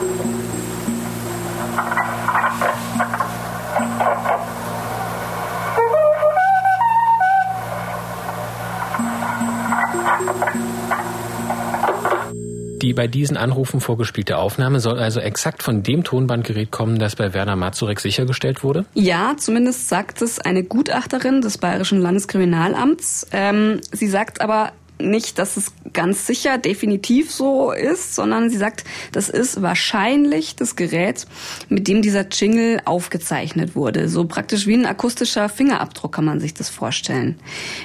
[12.81, 17.33] Die bei diesen Anrufen vorgespielte Aufnahme soll also exakt von dem Tonbandgerät kommen, das bei
[17.33, 18.85] Werner Mazurek sichergestellt wurde?
[18.93, 23.27] Ja, zumindest sagt es eine Gutachterin des Bayerischen Landeskriminalamts.
[23.31, 24.71] Ähm, sie sagt aber,
[25.09, 30.75] nicht, dass es ganz sicher definitiv so ist, sondern sie sagt, das ist wahrscheinlich das
[30.75, 31.25] Gerät,
[31.69, 34.09] mit dem dieser Jingle aufgezeichnet wurde.
[34.09, 37.39] So praktisch wie ein akustischer Fingerabdruck kann man sich das vorstellen.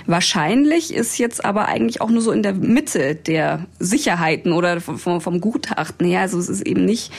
[0.07, 5.21] Wahrscheinlich ist jetzt aber eigentlich auch nur so in der Mitte der Sicherheiten oder vom,
[5.21, 6.21] vom Gutachten her.
[6.21, 7.13] Also es ist eben nicht,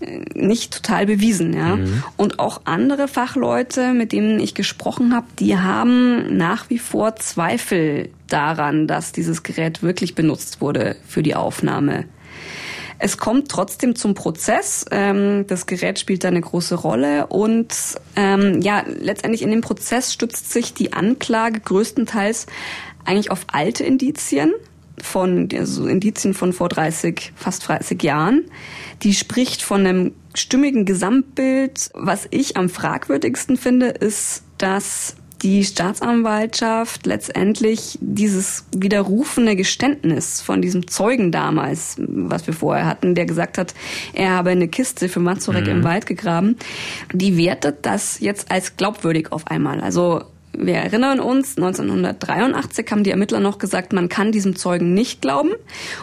[0.00, 1.52] äh, nicht total bewiesen.
[1.52, 1.76] Ja?
[1.76, 2.02] Mhm.
[2.16, 8.10] Und auch andere Fachleute, mit denen ich gesprochen habe, die haben nach wie vor Zweifel
[8.32, 12.04] daran, dass dieses Gerät wirklich benutzt wurde für die Aufnahme.
[13.02, 14.84] Es kommt trotzdem zum Prozess.
[14.90, 17.74] Ähm, das Gerät spielt da eine große Rolle und
[18.14, 22.46] ähm, ja, letztendlich in dem Prozess stützt sich die Anklage größtenteils
[23.04, 24.52] eigentlich auf alte Indizien
[25.02, 28.44] von also Indizien von vor 30, fast 30 Jahren.
[29.02, 31.90] Die spricht von einem stimmigen Gesamtbild.
[31.94, 40.88] Was ich am fragwürdigsten finde, ist, dass die Staatsanwaltschaft letztendlich dieses widerrufene Geständnis von diesem
[40.88, 43.74] Zeugen damals, was wir vorher hatten, der gesagt hat,
[44.12, 45.70] er habe eine Kiste für Mazurek mhm.
[45.70, 46.56] im Wald gegraben,
[47.12, 49.80] die wertet das jetzt als glaubwürdig auf einmal.
[49.80, 55.22] Also wir erinnern uns, 1983 haben die Ermittler noch gesagt, man kann diesem Zeugen nicht
[55.22, 55.50] glauben.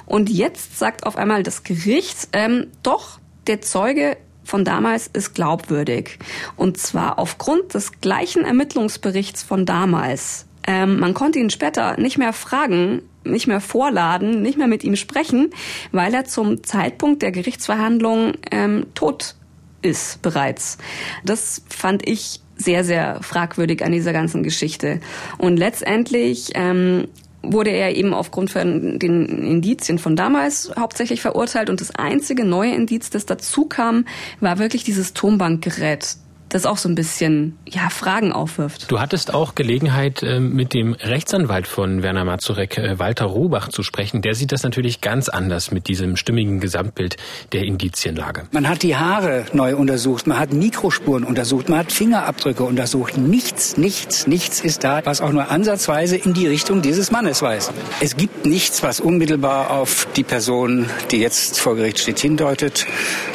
[0.05, 6.17] Und jetzt sagt auf einmal das Gericht, ähm, doch, der Zeuge von damals ist glaubwürdig.
[6.55, 10.45] Und zwar aufgrund des gleichen Ermittlungsberichts von damals.
[10.65, 14.95] Ähm, man konnte ihn später nicht mehr fragen, nicht mehr vorladen, nicht mehr mit ihm
[14.95, 15.49] sprechen,
[15.91, 19.35] weil er zum Zeitpunkt der Gerichtsverhandlung ähm, tot
[19.81, 20.77] ist bereits.
[21.25, 25.01] Das fand ich sehr, sehr fragwürdig an dieser ganzen Geschichte.
[25.37, 27.09] Und letztendlich ähm,
[27.43, 31.69] wurde er eben aufgrund von den Indizien von damals hauptsächlich verurteilt.
[31.69, 34.05] Und das einzige neue Indiz, das dazu kam,
[34.39, 36.17] war wirklich dieses Tonbankgerät,
[36.49, 38.89] das auch so ein bisschen ja, Fragen aufwirft.
[38.91, 43.83] Du hattest auch Gelegenheit, äh, mit dem Rechtsanwalt von Werner Mazurek, äh, Walter Robach, zu
[43.83, 44.21] sprechen.
[44.21, 47.17] Der sieht das natürlich ganz anders mit diesem stimmigen Gesamtbild
[47.51, 48.43] der Indizienlage.
[48.51, 53.17] Man hat die Haare neu untersucht, man hat Mikrospuren untersucht, man hat Fingerabdrücke untersucht.
[53.17, 57.73] Nichts, nichts, nichts ist da, was auch nur ansatzweise in die Richtung dieses Mannes weist.
[57.99, 62.85] Es gibt nichts, was unmittelbar auf die Person, die jetzt vor Gericht steht, hindeutet.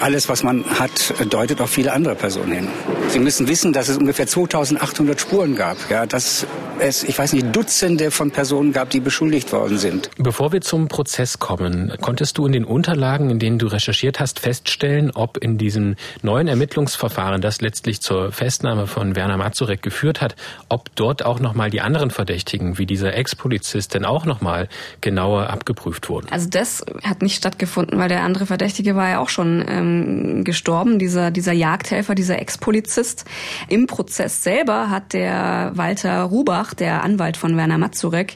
[0.00, 2.68] Alles, was man hat, deutet auf viele andere Personen hin.
[3.08, 5.76] Sie müssen wissen, dass es ungefähr 2800 Spuren gab.
[5.90, 6.46] Ja, dass
[6.78, 10.10] es, ich weiß nicht, Dutzende von Personen gab, die beschuldigt worden sind.
[10.16, 14.40] Bevor wir zum Prozess kommen, konntest du in den Unterlagen, in denen du recherchiert hast,
[14.40, 20.34] feststellen, ob in diesem neuen Ermittlungsverfahren, das letztlich zur Festnahme von Werner Mazurek geführt hat,
[20.68, 24.68] ob dort auch nochmal die anderen Verdächtigen, wie dieser Ex-Polizist, denn auch nochmal
[25.00, 26.28] genauer abgeprüft wurden?
[26.30, 30.98] Also das hat nicht stattgefunden, weil der andere Verdächtige war ja auch schon ähm, gestorben,
[30.98, 32.91] dieser, dieser Jagdhelfer, dieser Ex-Polizist.
[33.68, 38.34] Im Prozess selber hat der Walter Rubach der Anwalt von Werner Mazurek,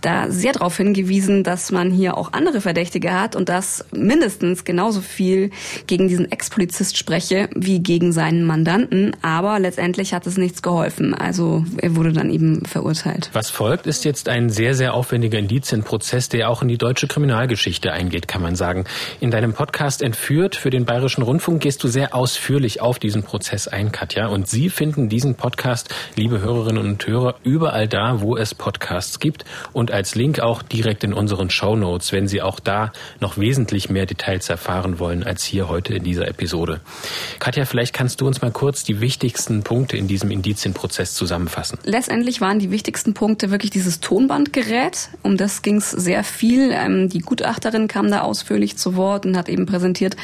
[0.00, 5.00] da sehr darauf hingewiesen, dass man hier auch andere Verdächtige hat und dass mindestens genauso
[5.00, 5.50] viel
[5.86, 9.16] gegen diesen Ex-Polizist spreche wie gegen seinen Mandanten.
[9.22, 11.14] Aber letztendlich hat es nichts geholfen.
[11.14, 13.30] Also er wurde dann eben verurteilt.
[13.32, 17.92] Was folgt, ist jetzt ein sehr, sehr aufwendiger Indizienprozess, der auch in die deutsche Kriminalgeschichte
[17.92, 18.84] eingeht, kann man sagen.
[19.20, 23.68] In deinem Podcast Entführt für den Bayerischen Rundfunk gehst du sehr ausführlich auf diesen Prozess
[23.68, 24.26] ein, Katja.
[24.26, 29.46] Und Sie finden diesen Podcast, liebe Hörerinnen und Hörer, überall da, wo es Podcasts gibt
[29.72, 33.88] und als Link auch direkt in unseren Show Notes, wenn Sie auch da noch wesentlich
[33.88, 36.82] mehr Details erfahren wollen als hier heute in dieser Episode.
[37.38, 41.78] Katja, vielleicht kannst du uns mal kurz die wichtigsten Punkte in diesem Indizienprozess zusammenfassen.
[41.84, 45.08] Letztendlich waren die wichtigsten Punkte wirklich dieses Tonbandgerät.
[45.22, 46.70] Um das ging es sehr viel.
[46.70, 50.16] Ähm, die Gutachterin kam da ausführlich zu Wort und hat eben präsentiert,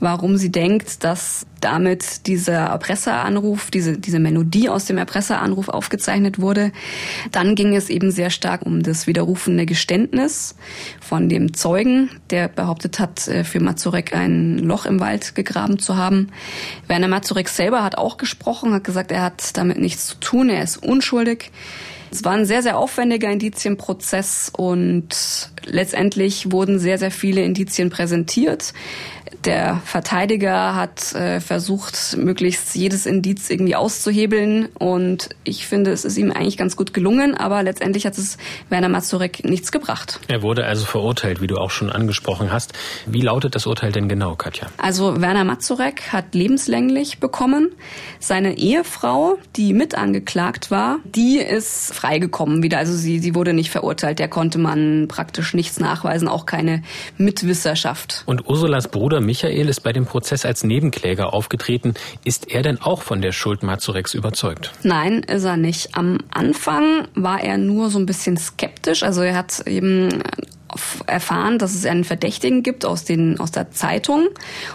[0.00, 2.72] warum sie denkt, dass damit dieser
[3.12, 6.72] Erpresseranruf, diese, diese Melodie aus dem Erpresseranruf aufgezeichnet wurde.
[7.30, 10.54] Dann ging es eben sehr stark um das widerrufene Geständnis
[11.00, 15.96] von dem Zeugen, der behauptet hat, äh, für Mazurek ein Loch im Wald gegraben zu
[15.96, 16.28] haben.
[16.88, 20.62] Werner Mazurek selber hat auch gesprochen, hat gesagt, er hat damit nichts zu tun, er
[20.62, 21.50] ist unschuldig.
[22.10, 25.08] Es war ein sehr, sehr aufwendiger Indizienprozess und
[25.64, 28.74] letztendlich wurden sehr, sehr viele Indizien präsentiert.
[29.44, 36.16] Der Verteidiger hat äh, versucht, möglichst jedes Indiz irgendwie auszuhebeln und ich finde, es ist
[36.16, 40.20] ihm eigentlich ganz gut gelungen, aber letztendlich hat es Werner Mazurek nichts gebracht.
[40.28, 42.72] Er wurde also verurteilt, wie du auch schon angesprochen hast.
[43.06, 44.68] Wie lautet das Urteil denn genau, Katja?
[44.78, 47.70] Also Werner Mazurek hat lebenslänglich bekommen.
[48.18, 52.78] Seine Ehefrau, die mit angeklagt war, die ist freigekommen wieder.
[52.78, 54.18] Also sie, sie wurde nicht verurteilt.
[54.18, 56.82] Der konnte man praktisch nichts nachweisen, auch keine
[57.18, 58.22] Mitwisserschaft.
[58.26, 61.94] Und Ursulas Bruder Michael ist bei dem Prozess als Nebenkläger aufgetreten.
[62.24, 64.72] Ist er denn auch von der Schuld Mazureks überzeugt?
[64.82, 65.96] Nein, ist er nicht.
[65.96, 69.02] Am Anfang war er nur so ein bisschen skeptisch.
[69.02, 70.22] Also er hat eben
[71.06, 74.28] erfahren, dass es einen Verdächtigen gibt aus, den, aus der Zeitung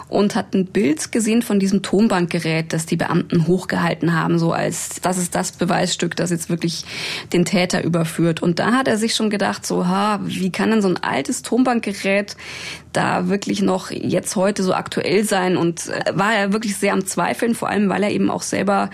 [0.07, 5.01] und hat ein Bild gesehen von diesem Tonbandgerät, das die Beamten hochgehalten haben, so als
[5.01, 6.85] das ist das Beweisstück, das jetzt wirklich
[7.33, 8.41] den Täter überführt.
[8.41, 11.41] Und da hat er sich schon gedacht, so, ha, wie kann denn so ein altes
[11.41, 12.35] Tonbandgerät
[12.97, 15.55] da wirklich noch jetzt heute so aktuell sein?
[15.55, 18.89] Und äh, war er wirklich sehr am Zweifeln, vor allem weil er eben auch selber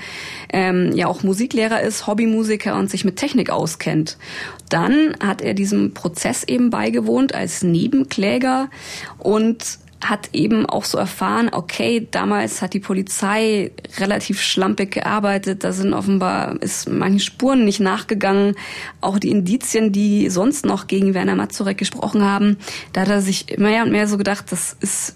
[0.52, 4.18] ähm, ja auch Musiklehrer ist, Hobbymusiker und sich mit Technik auskennt.
[4.70, 8.70] Dann hat er diesem Prozess eben beigewohnt als Nebenkläger
[9.18, 15.72] und hat eben auch so erfahren, okay, damals hat die Polizei relativ schlampig gearbeitet, da
[15.72, 18.56] sind offenbar ist manchen Spuren nicht nachgegangen,
[19.02, 22.58] auch die Indizien, die sonst noch gegen Werner Mazurek gesprochen haben,
[22.92, 25.16] da hat er sich mehr und mehr so gedacht, das ist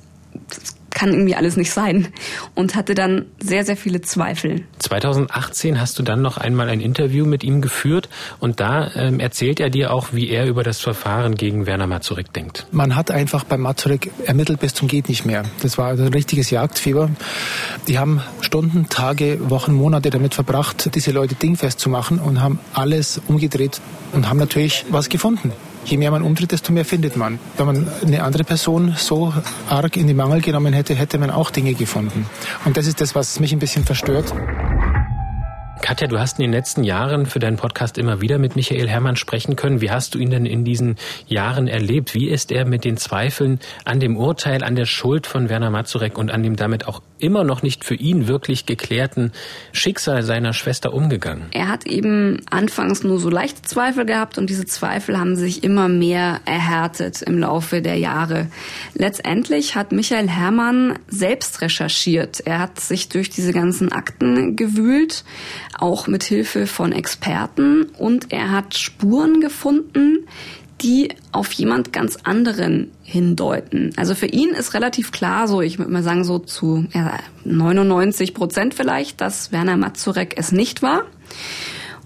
[0.49, 2.07] das kann irgendwie alles nicht sein
[2.55, 4.63] und hatte dann sehr, sehr viele Zweifel.
[4.79, 9.59] 2018 hast du dann noch einmal ein Interview mit ihm geführt und da ähm, erzählt
[9.59, 12.65] er dir auch, wie er über das Verfahren gegen Werner Mazurek denkt.
[12.71, 15.43] Man hat einfach bei Mazurek ermittelt bis zum geht nicht mehr.
[15.61, 17.11] Das war ein richtiges Jagdfieber.
[17.87, 22.59] Die haben Stunden, Tage, Wochen, Monate damit verbracht, diese Leute dingfest zu machen und haben
[22.73, 23.81] alles umgedreht
[24.13, 25.53] und haben natürlich was gefunden
[25.87, 27.39] je mehr man umtritt, desto mehr findet man.
[27.55, 29.33] Wenn man eine andere Person so
[29.69, 32.25] arg in die Mangel genommen hätte, hätte man auch Dinge gefunden.
[32.65, 34.33] Und das ist das, was mich ein bisschen verstört.
[35.81, 39.15] Katja, du hast in den letzten Jahren für deinen Podcast immer wieder mit Michael Herrmann
[39.15, 39.79] sprechen können.
[39.79, 42.13] Wie hast du ihn denn in diesen Jahren erlebt?
[42.13, 46.17] Wie ist er mit den Zweifeln an dem Urteil, an der Schuld von Werner Mazurek
[46.17, 49.31] und an dem damit auch immer noch nicht für ihn wirklich geklärten
[49.71, 51.47] Schicksal seiner Schwester umgegangen?
[51.51, 55.87] Er hat eben anfangs nur so leichte Zweifel gehabt und diese Zweifel haben sich immer
[55.87, 58.47] mehr erhärtet im Laufe der Jahre.
[58.93, 62.41] Letztendlich hat Michael Herrmann selbst recherchiert.
[62.45, 65.23] Er hat sich durch diese ganzen Akten gewühlt
[65.77, 70.27] auch mit Hilfe von Experten und er hat Spuren gefunden,
[70.81, 73.93] die auf jemand ganz anderen hindeuten.
[73.95, 78.33] Also für ihn ist relativ klar, so ich würde mal sagen so zu ja, 99
[78.33, 81.03] Prozent vielleicht, dass Werner Mazurek es nicht war.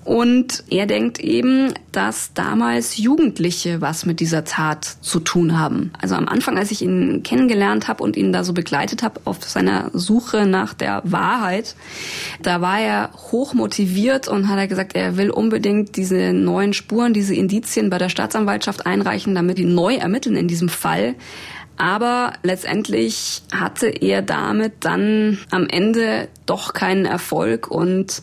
[0.04, 5.92] Und er denkt eben, dass damals Jugendliche was mit dieser Tat zu tun haben.
[6.02, 9.44] Also am Anfang, als ich ihn kennengelernt habe und ihn da so begleitet habe auf
[9.44, 11.76] seiner Suche nach der Wahrheit,
[12.42, 17.14] da war er hoch motiviert und hat er gesagt, er will unbedingt diese neuen Spuren,
[17.14, 21.14] diese Indizien bei der Staatsanwaltschaft einreichen, damit die neu ermitteln in diesem Fall.
[21.78, 28.22] Aber letztendlich hatte er damit dann am Ende doch keinen Erfolg und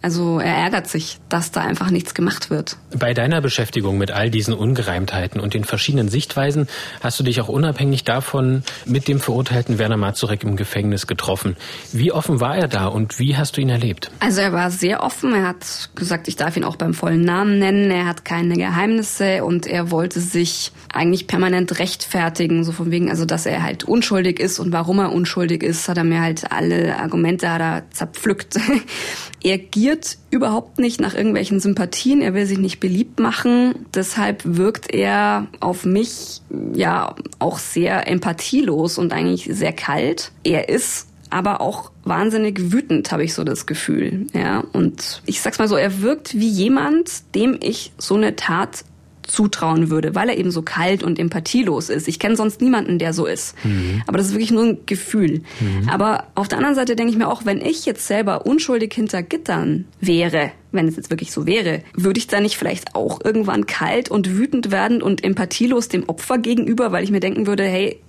[0.00, 2.76] also er ärgert sich, dass da einfach nichts gemacht wird.
[2.96, 6.68] Bei deiner Beschäftigung mit all diesen Ungereimtheiten und den verschiedenen Sichtweisen
[7.02, 11.56] hast du dich auch unabhängig davon mit dem verurteilten Werner Mazurek im Gefängnis getroffen.
[11.92, 14.10] Wie offen war er da und wie hast du ihn erlebt?
[14.20, 15.34] Also er war sehr offen.
[15.34, 17.90] Er hat gesagt, ich darf ihn auch beim vollen Namen nennen.
[17.90, 23.24] Er hat keine Geheimnisse und er wollte sich eigentlich permanent rechtfertigen, so von wegen, also
[23.24, 26.96] dass er halt unschuldig ist und warum er unschuldig ist, hat er mir halt alle
[26.98, 28.58] Argumente hat er zerpflückt.
[29.42, 29.87] er giert
[30.30, 35.84] überhaupt nicht nach irgendwelchen Sympathien, er will sich nicht beliebt machen, deshalb wirkt er auf
[35.84, 36.42] mich
[36.74, 40.32] ja auch sehr empathielos und eigentlich sehr kalt.
[40.44, 44.26] Er ist aber auch wahnsinnig wütend, habe ich so das Gefühl.
[44.32, 48.84] Ja, und ich sag's mal so, er wirkt wie jemand, dem ich so eine Tat
[49.28, 52.08] zutrauen würde, weil er eben so kalt und empathielos ist.
[52.08, 53.54] Ich kenne sonst niemanden, der so ist.
[53.64, 54.02] Mhm.
[54.06, 55.42] Aber das ist wirklich nur ein Gefühl.
[55.60, 55.88] Mhm.
[55.88, 59.22] Aber auf der anderen Seite denke ich mir auch, wenn ich jetzt selber unschuldig hinter
[59.22, 63.66] Gittern wäre, wenn es jetzt wirklich so wäre, würde ich da nicht vielleicht auch irgendwann
[63.66, 68.00] kalt und wütend werden und empathielos dem Opfer gegenüber, weil ich mir denken würde, hey,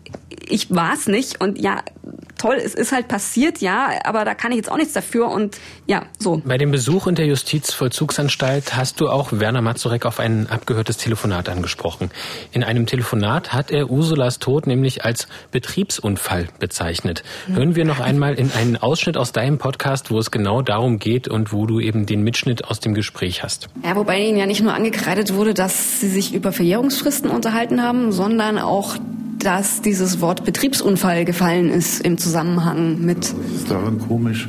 [0.49, 1.81] ich war es nicht und ja,
[2.37, 5.57] toll, es ist halt passiert, ja, aber da kann ich jetzt auch nichts dafür und
[5.85, 6.41] ja, so.
[6.45, 11.49] Bei dem Besuch in der Justizvollzugsanstalt hast du auch Werner Mazurek auf ein abgehörtes Telefonat
[11.49, 12.09] angesprochen.
[12.51, 17.23] In einem Telefonat hat er Ursulas Tod nämlich als Betriebsunfall bezeichnet.
[17.47, 21.27] Hören wir noch einmal in einen Ausschnitt aus deinem Podcast, wo es genau darum geht
[21.27, 23.67] und wo du eben den Mitschnitt aus dem Gespräch hast.
[23.83, 28.11] Ja, wobei ihnen ja nicht nur angekreidet wurde, dass sie sich über Verjährungsfristen unterhalten haben,
[28.11, 28.95] sondern auch
[29.39, 33.33] dass dieses Wort Betriebsunfall gefallen ist im Zusammenhang mit.
[33.37, 34.47] Was ist daran komisch?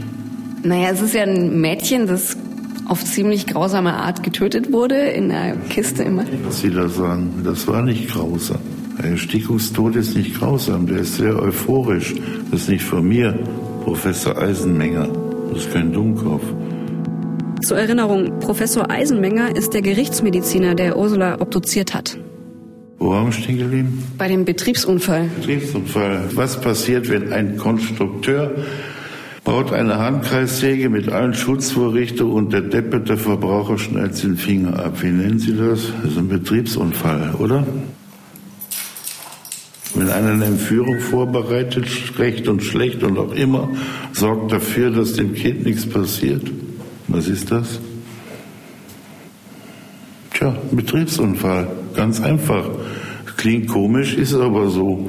[0.63, 2.37] Naja, es ist ja ein Mädchen, das
[2.87, 6.25] auf ziemlich grausame Art getötet wurde in einer Kiste immer.
[6.45, 8.59] Was Sie da sagen, das war nicht grausam.
[8.99, 12.15] Ein Erstickungstod ist nicht grausam, der ist sehr euphorisch.
[12.51, 13.39] Das ist nicht von mir,
[13.85, 15.09] Professor Eisenmenger.
[15.53, 16.43] Das ist kein Dummkopf.
[17.63, 22.19] Zur Erinnerung, Professor Eisenmenger ist der Gerichtsmediziner, der Ursula obduziert hat.
[23.01, 24.05] Wo haben wir stehen geblieben?
[24.19, 25.31] Bei dem Betriebsunfall.
[25.41, 26.25] Betriebsunfall.
[26.35, 28.55] Was passiert, wenn ein Konstrukteur
[29.43, 35.03] baut eine Handkreissäge mit allen Schutzvorrichtungen und der depperte Verbraucher schneidet den Finger ab?
[35.03, 35.91] Wie nennen Sie das?
[36.03, 37.67] Das ist ein Betriebsunfall, oder?
[39.95, 41.89] Wenn einer eine Entführung vorbereitet,
[42.19, 43.71] recht und schlecht und auch immer,
[44.13, 46.43] sorgt dafür, dass dem Kind nichts passiert.
[47.09, 47.81] Was ist das?
[50.35, 51.80] Tja, Betriebsunfall.
[51.95, 52.69] Ganz einfach.
[53.37, 55.09] Klingt komisch, ist aber so.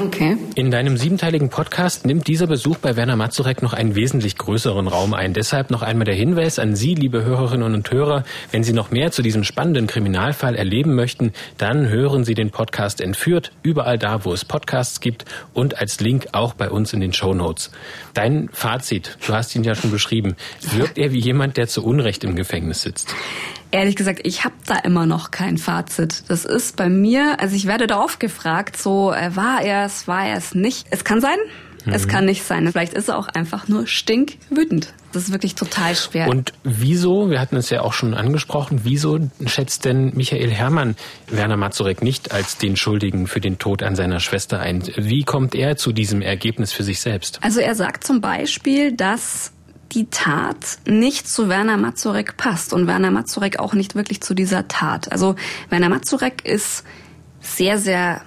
[0.00, 0.36] Okay.
[0.54, 5.12] In deinem siebenteiligen Podcast nimmt dieser Besuch bei Werner Mazurek noch einen wesentlich größeren Raum
[5.12, 5.34] ein.
[5.34, 8.22] Deshalb noch einmal der Hinweis an Sie, liebe Hörerinnen und Hörer,
[8.52, 13.00] wenn Sie noch mehr zu diesem spannenden Kriminalfall erleben möchten, dann hören Sie den Podcast
[13.00, 17.12] Entführt überall da, wo es Podcasts gibt und als Link auch bei uns in den
[17.12, 17.72] Show Notes.
[18.14, 20.36] Dein Fazit, du hast ihn ja schon beschrieben,
[20.76, 23.12] wirkt er wie jemand, der zu Unrecht im Gefängnis sitzt?
[23.70, 26.24] Ehrlich gesagt, ich habe da immer noch kein Fazit.
[26.28, 30.26] Das ist bei mir, also ich werde darauf gefragt, so äh, war er es, war
[30.26, 30.86] er es nicht.
[30.90, 31.36] Es kann sein,
[31.84, 31.92] mhm.
[31.92, 32.70] es kann nicht sein.
[32.72, 34.94] Vielleicht ist er auch einfach nur stinkwütend.
[35.12, 36.28] Das ist wirklich total schwer.
[36.28, 40.96] Und wieso, wir hatten es ja auch schon angesprochen, wieso schätzt denn Michael Herrmann
[41.28, 44.82] Werner Mazurek nicht als den Schuldigen für den Tod an seiner Schwester ein?
[44.96, 47.38] Wie kommt er zu diesem Ergebnis für sich selbst?
[47.42, 49.52] Also er sagt zum Beispiel, dass
[49.92, 54.68] die Tat nicht zu Werner Mazurek passt und Werner Mazurek auch nicht wirklich zu dieser
[54.68, 55.10] Tat.
[55.12, 55.34] Also
[55.70, 56.84] Werner Mazurek ist
[57.40, 58.22] sehr, sehr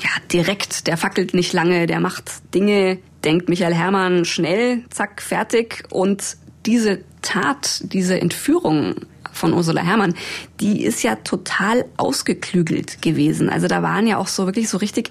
[0.00, 5.84] ja, direkt, der fackelt nicht lange, der macht Dinge, denkt Michael Herrmann schnell, zack, fertig.
[5.90, 6.36] Und
[6.66, 8.96] diese Tat, diese Entführung
[9.36, 10.14] von Ursula Herrmann,
[10.60, 13.48] die ist ja total ausgeklügelt gewesen.
[13.48, 15.10] Also da waren ja auch so wirklich so richtig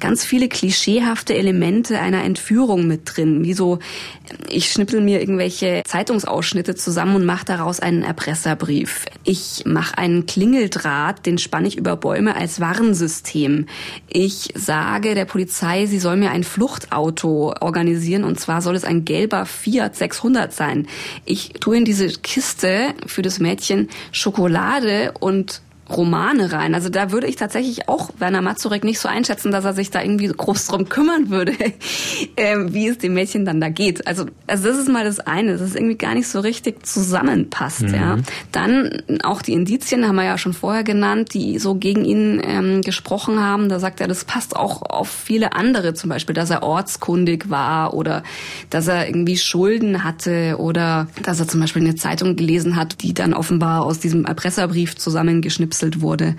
[0.00, 3.78] ganz viele klischeehafte Elemente einer Entführung mit drin, wie so
[4.48, 9.04] ich schnippel mir irgendwelche Zeitungsausschnitte zusammen und mache daraus einen Erpresserbrief.
[9.24, 13.66] Ich mache einen Klingeldraht, den spanne ich über Bäume als Warnsystem.
[14.08, 19.04] Ich sage der Polizei, sie soll mir ein Fluchtauto organisieren und zwar soll es ein
[19.04, 20.86] gelber Fiat 600 sein.
[21.24, 23.63] Ich tue in diese Kiste für das Mädchen
[24.12, 26.74] Schokolade und Romane rein.
[26.74, 30.02] Also da würde ich tatsächlich auch Werner Mazurek nicht so einschätzen, dass er sich da
[30.02, 31.52] irgendwie groß drum kümmern würde,
[32.36, 34.06] ähm, wie es dem Mädchen dann da geht.
[34.06, 37.82] Also, also das ist mal das eine, dass es irgendwie gar nicht so richtig zusammenpasst.
[37.82, 37.94] Mhm.
[37.94, 38.16] Ja.
[38.50, 42.80] Dann auch die Indizien haben wir ja schon vorher genannt, die so gegen ihn ähm,
[42.80, 43.68] gesprochen haben.
[43.68, 47.92] Da sagt er, das passt auch auf viele andere, zum Beispiel, dass er ortskundig war
[47.92, 48.22] oder
[48.70, 53.12] dass er irgendwie Schulden hatte oder dass er zum Beispiel eine Zeitung gelesen hat, die
[53.12, 56.36] dann offenbar aus diesem Erpresserbrief zusammengeschnippt gekapselt wurde.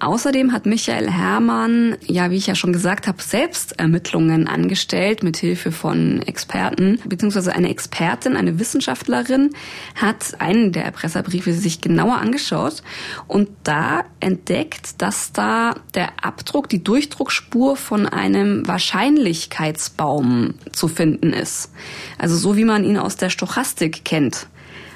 [0.00, 5.36] Außerdem hat Michael Herrmann, ja, wie ich ja schon gesagt habe, selbst Ermittlungen angestellt mit
[5.36, 9.50] Hilfe von Experten, beziehungsweise eine Expertin, eine Wissenschaftlerin,
[9.94, 12.82] hat einen der Erpresserbriefe sich genauer angeschaut
[13.28, 21.70] und da entdeckt, dass da der Abdruck, die Durchdruckspur von einem Wahrscheinlichkeitsbaum zu finden ist.
[22.18, 24.48] Also so wie man ihn aus der Stochastik kennt.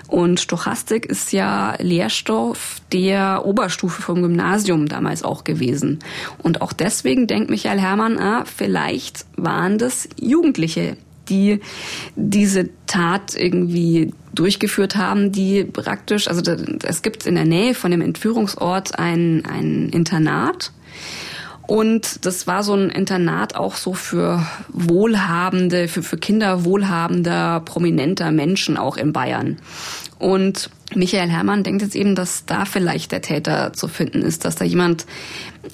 [0.09, 5.99] Und Stochastik ist ja Lehrstoff der Oberstufe vom Gymnasium damals auch gewesen.
[6.43, 10.97] Und auch deswegen denkt Michael Herrmann, ah, vielleicht waren das Jugendliche,
[11.29, 11.61] die
[12.17, 16.41] diese Tat irgendwie durchgeführt haben, die praktisch, also
[16.83, 20.73] es gibt in der Nähe von dem Entführungsort ein, ein Internat.
[21.69, 28.33] Und das war so ein Internat auch so für wohlhabende, für, für Kinder wohlhabender, prominenter
[28.33, 29.59] Menschen auch in Bayern.
[30.19, 34.55] Und Michael Herrmann denkt jetzt eben, dass da vielleicht der Täter zu finden ist, dass
[34.55, 35.05] da jemand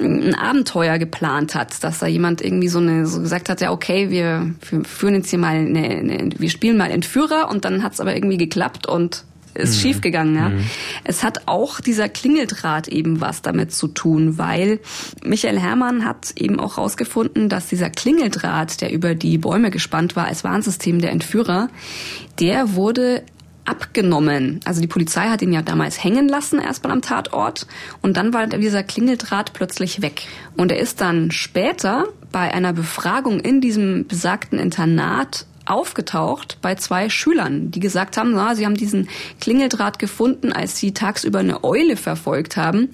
[0.01, 4.11] ein Abenteuer geplant hat, dass da jemand irgendwie so eine so gesagt hat, ja okay,
[4.11, 4.53] wir,
[4.85, 8.17] führen jetzt hier mal eine, eine wir spielen mal Entführer und dann hat es aber
[8.17, 9.23] irgendwie geklappt und
[9.55, 9.81] ist mhm.
[9.81, 10.35] schiefgegangen.
[10.35, 10.49] Ja.
[10.51, 10.65] Mhm.
[11.05, 14.81] Es hat auch dieser Klingeldraht eben was damit zu tun, weil
[15.25, 20.27] Michael Herrmann hat eben auch herausgefunden, dass dieser Klingeldraht, der über die Bäume gespannt war
[20.27, 21.69] als Warnsystem der Entführer,
[22.39, 23.23] der wurde
[23.65, 24.61] abgenommen.
[24.65, 27.67] Also die Polizei hat ihn ja damals hängen lassen, erstmal am Tatort.
[28.03, 30.27] Und dann war dieser Klingeldraht plötzlich weg.
[30.57, 37.09] Und er ist dann später bei einer Befragung in diesem besagten Internat aufgetaucht bei zwei
[37.09, 39.09] Schülern, die gesagt haben, na, sie haben diesen
[39.41, 42.91] Klingeldraht gefunden, als sie tagsüber eine Eule verfolgt haben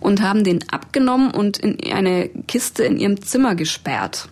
[0.00, 4.28] und haben den abgenommen und in eine Kiste in ihrem Zimmer gesperrt.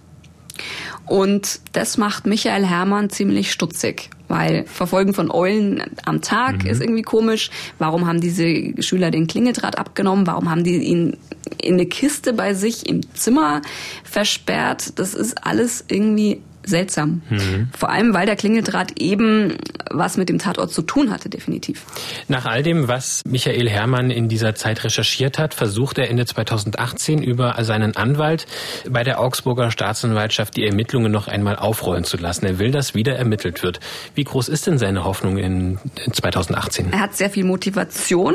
[1.07, 6.71] Und das macht Michael Herrmann ziemlich stutzig, weil Verfolgen von Eulen am Tag mhm.
[6.71, 7.51] ist irgendwie komisch.
[7.79, 10.27] Warum haben diese Schüler den Klingeldraht abgenommen?
[10.27, 11.17] Warum haben die ihn
[11.61, 13.63] in eine Kiste bei sich im Zimmer
[14.05, 14.99] versperrt?
[14.99, 17.23] Das ist alles irgendwie seltsam.
[17.29, 17.69] Mhm.
[17.77, 19.57] Vor allem, weil der Klingeldraht eben
[19.91, 21.85] was mit dem Tatort zu tun hatte, definitiv.
[22.29, 27.23] Nach all dem, was Michael Herrmann in dieser Zeit recherchiert hat, versucht er Ende 2018
[27.23, 28.47] über seinen Anwalt
[28.89, 32.47] bei der Augsburger Staatsanwaltschaft die Ermittlungen noch einmal aufrollen zu lassen.
[32.47, 33.81] Er will, dass wieder ermittelt wird.
[34.15, 35.79] Wie groß ist denn seine Hoffnung in
[36.11, 36.93] 2018?
[36.93, 38.35] Er hat sehr viel Motivation,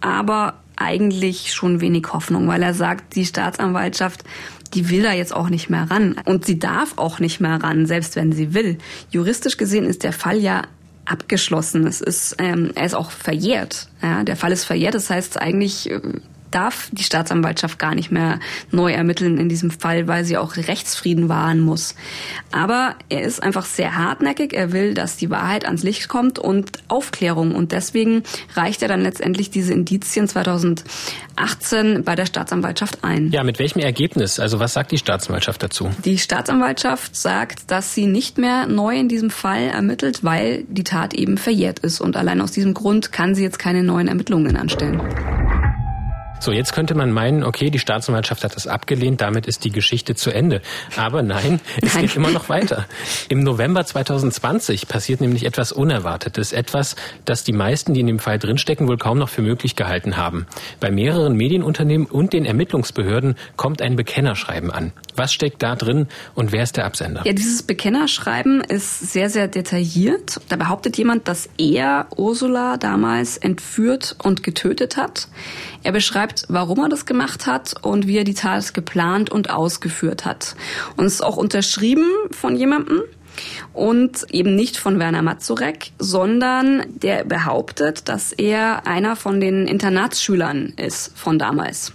[0.00, 4.24] aber eigentlich schon wenig Hoffnung, weil er sagt, die Staatsanwaltschaft
[4.74, 6.16] die will da jetzt auch nicht mehr ran.
[6.24, 8.78] Und sie darf auch nicht mehr ran, selbst wenn sie will.
[9.10, 10.62] Juristisch gesehen ist der Fall ja
[11.04, 11.86] abgeschlossen.
[11.86, 13.88] Es ist, ähm, er ist auch verjährt.
[14.02, 14.94] Ja, der Fall ist verjährt.
[14.94, 16.00] Das heißt eigentlich, äh,
[16.50, 18.40] darf die Staatsanwaltschaft gar nicht mehr
[18.70, 21.94] neu ermitteln in diesem Fall, weil sie auch Rechtsfrieden wahren muss.
[22.52, 24.52] Aber er ist einfach sehr hartnäckig.
[24.52, 27.54] Er will, dass die Wahrheit ans Licht kommt und Aufklärung.
[27.54, 28.22] Und deswegen
[28.54, 33.30] reicht er dann letztendlich diese Indizien 2018 bei der Staatsanwaltschaft ein.
[33.30, 34.40] Ja, mit welchem Ergebnis?
[34.40, 35.90] Also was sagt die Staatsanwaltschaft dazu?
[36.04, 41.14] Die Staatsanwaltschaft sagt, dass sie nicht mehr neu in diesem Fall ermittelt, weil die Tat
[41.14, 42.00] eben verjährt ist.
[42.00, 45.00] Und allein aus diesem Grund kann sie jetzt keine neuen Ermittlungen anstellen.
[46.38, 50.14] So, jetzt könnte man meinen, okay, die Staatsanwaltschaft hat das abgelehnt, damit ist die Geschichte
[50.14, 50.60] zu Ende.
[50.96, 52.02] Aber nein, es nein.
[52.02, 52.86] geht immer noch weiter.
[53.28, 58.38] Im November 2020 passiert nämlich etwas Unerwartetes, etwas, das die meisten, die in dem Fall
[58.38, 60.46] drinstecken, wohl kaum noch für möglich gehalten haben.
[60.78, 64.92] Bei mehreren Medienunternehmen und den Ermittlungsbehörden kommt ein Bekennerschreiben an.
[65.16, 67.22] Was steckt da drin und wer ist der Absender?
[67.24, 70.40] Ja, dieses Bekennerschreiben ist sehr, sehr detailliert.
[70.48, 75.28] Da behauptet jemand, dass er Ursula damals entführt und getötet hat.
[75.86, 80.24] Er beschreibt, warum er das gemacht hat und wie er die Tat geplant und ausgeführt
[80.24, 80.56] hat.
[80.96, 83.02] Und es ist auch unterschrieben von jemandem,
[83.72, 90.72] und eben nicht von Werner Mazurek, sondern der behauptet, dass er einer von den Internatsschülern
[90.76, 91.92] ist von damals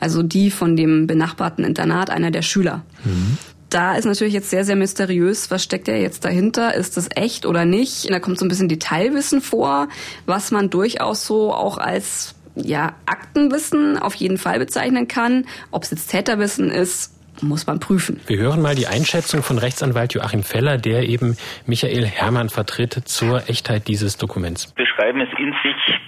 [0.00, 2.82] also die von dem benachbarten Internat, einer der Schüler.
[3.04, 3.38] Mhm.
[3.68, 6.74] Da ist natürlich jetzt sehr, sehr mysteriös, was steckt ja jetzt dahinter?
[6.74, 8.10] Ist das echt oder nicht?
[8.10, 9.88] Da kommt so ein bisschen Detailwissen vor,
[10.26, 15.46] was man durchaus so auch als ja, Aktenwissen auf jeden Fall bezeichnen kann.
[15.70, 18.20] Ob es jetzt Täterwissen ist, muss man prüfen.
[18.26, 21.36] Wir hören mal die Einschätzung von Rechtsanwalt Joachim Feller, der eben
[21.66, 24.72] Michael Hermann vertritt zur Echtheit dieses Dokuments.
[24.74, 25.98] Beschreiben es in sich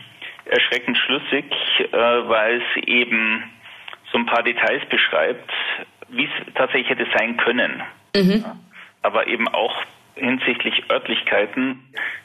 [0.44, 1.46] erschreckend schlüssig,
[1.92, 3.42] äh, weil es eben
[4.12, 5.50] so ein paar Details beschreibt,
[6.10, 7.82] wie es tatsächlich hätte sein können.
[8.14, 8.44] Mhm.
[9.02, 9.74] Aber eben auch
[10.14, 11.80] hinsichtlich Örtlichkeiten.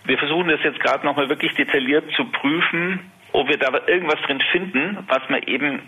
[0.05, 2.99] Wir versuchen das jetzt gerade nochmal wirklich detailliert zu prüfen,
[3.31, 5.81] ob wir da irgendwas drin finden, was man eben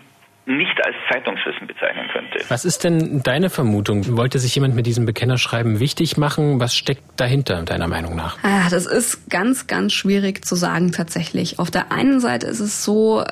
[0.44, 2.44] nicht als Zeitungswissen bezeichnen könnte.
[2.48, 4.16] Was ist denn deine Vermutung?
[4.16, 6.58] Wollte sich jemand mit diesem Bekennerschreiben wichtig machen?
[6.58, 8.38] Was steckt dahinter, deiner Meinung nach?
[8.42, 11.60] Ah, das ist ganz, ganz schwierig zu sagen tatsächlich.
[11.60, 13.24] Auf der einen Seite ist es so,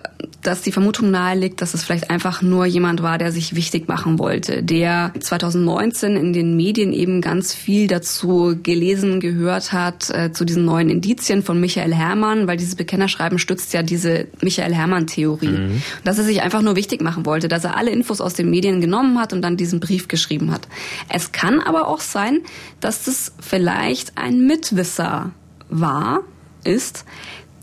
[0.42, 4.20] dass die Vermutung naheliegt, dass es vielleicht einfach nur jemand war, der sich wichtig machen
[4.20, 10.44] wollte, der 2019 in den Medien eben ganz viel dazu gelesen, gehört hat, äh, zu
[10.44, 15.48] diesen neuen Indizien von Michael Herrmann, weil dieses Bekennerschreiben stützt ja diese Michael Herrmann-Theorie.
[15.48, 15.82] Mhm.
[16.04, 18.50] Dass er sich einfach nur wichtig publik machen wollte, dass er alle Infos aus den
[18.50, 20.68] Medien genommen hat und dann diesen Brief geschrieben hat.
[21.08, 22.40] Es kann aber auch sein,
[22.80, 25.32] dass das vielleicht ein Mitwisser
[25.68, 26.20] war,
[26.64, 27.04] ist,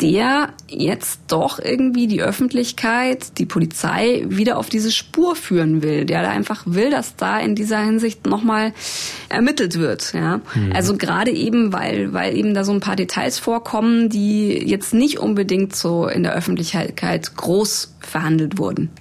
[0.02, 6.22] der jetzt doch irgendwie die Öffentlichkeit, die Polizei wieder auf diese Spur führen will, der
[6.22, 8.74] da einfach will, dass da in dieser Hinsicht nochmal
[9.28, 10.14] ermittelt wird.
[10.14, 10.42] Ja?
[10.54, 10.72] Mhm.
[10.72, 15.18] Also gerade eben, weil, weil eben da so ein paar Details vorkommen, die jetzt nicht
[15.18, 18.92] unbedingt so in der Öffentlichkeit groß verhandelt wurden.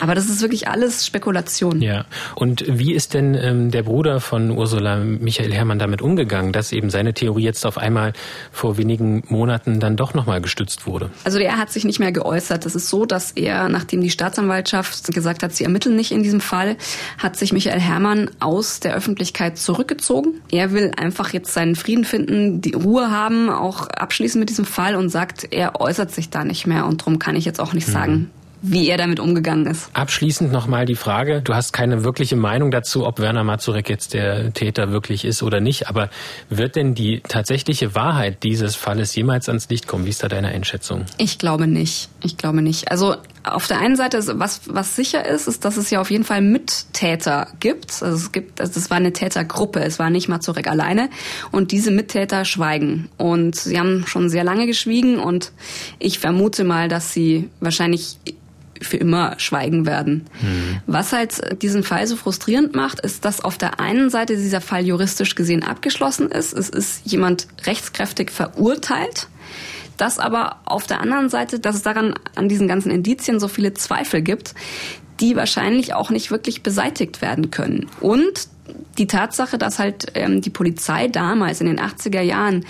[0.00, 1.80] Aber das ist wirklich alles Spekulation.
[1.80, 2.04] Ja.
[2.34, 6.90] Und wie ist denn ähm, der Bruder von Ursula, Michael Herrmann, damit umgegangen, dass eben
[6.90, 8.12] seine Theorie jetzt auf einmal
[8.52, 11.10] vor wenigen Monaten dann doch nochmal gestützt wurde?
[11.24, 12.66] Also er hat sich nicht mehr geäußert.
[12.66, 16.40] Es ist so, dass er, nachdem die Staatsanwaltschaft gesagt hat, sie ermitteln nicht in diesem
[16.40, 16.76] Fall,
[17.18, 20.42] hat sich Michael Herrmann aus der Öffentlichkeit zurückgezogen.
[20.50, 24.94] Er will einfach jetzt seinen Frieden finden, die Ruhe haben, auch abschließen mit diesem Fall
[24.94, 27.88] und sagt, er äußert sich da nicht mehr und darum kann ich jetzt auch nicht
[27.88, 27.92] mhm.
[27.92, 28.30] sagen,
[28.62, 29.90] wie er damit umgegangen ist.
[29.92, 34.52] Abschließend nochmal die Frage, du hast keine wirkliche Meinung dazu, ob Werner Mazurek jetzt der
[34.52, 36.10] Täter wirklich ist oder nicht, aber
[36.48, 40.04] wird denn die tatsächliche Wahrheit dieses Falles jemals ans Licht kommen?
[40.06, 41.04] Wie ist da deine Einschätzung?
[41.18, 42.08] Ich glaube nicht.
[42.22, 42.90] Ich glaube nicht.
[42.90, 43.16] Also
[43.46, 46.42] auf der einen Seite, was, was sicher ist, ist, dass es ja auf jeden Fall
[46.42, 48.02] Mittäter gibt.
[48.02, 51.08] Also es gibt, also es war eine Tätergruppe, es war nicht Mazurek alleine.
[51.52, 53.08] Und diese Mittäter schweigen.
[53.16, 55.52] Und sie haben schon sehr lange geschwiegen und
[55.98, 58.18] ich vermute mal, dass sie wahrscheinlich
[58.82, 60.26] für immer schweigen werden.
[60.42, 60.80] Mhm.
[60.86, 64.84] Was halt diesen Fall so frustrierend macht, ist, dass auf der einen Seite dieser Fall
[64.84, 66.52] juristisch gesehen abgeschlossen ist.
[66.52, 69.28] Es ist jemand rechtskräftig verurteilt.
[69.96, 73.74] Dass aber auf der anderen Seite, dass es daran an diesen ganzen Indizien so viele
[73.74, 74.54] Zweifel gibt,
[75.20, 77.86] die wahrscheinlich auch nicht wirklich beseitigt werden können.
[78.00, 78.48] Und
[78.98, 82.64] die Tatsache, dass halt ähm, die Polizei damals in den 80er Jahren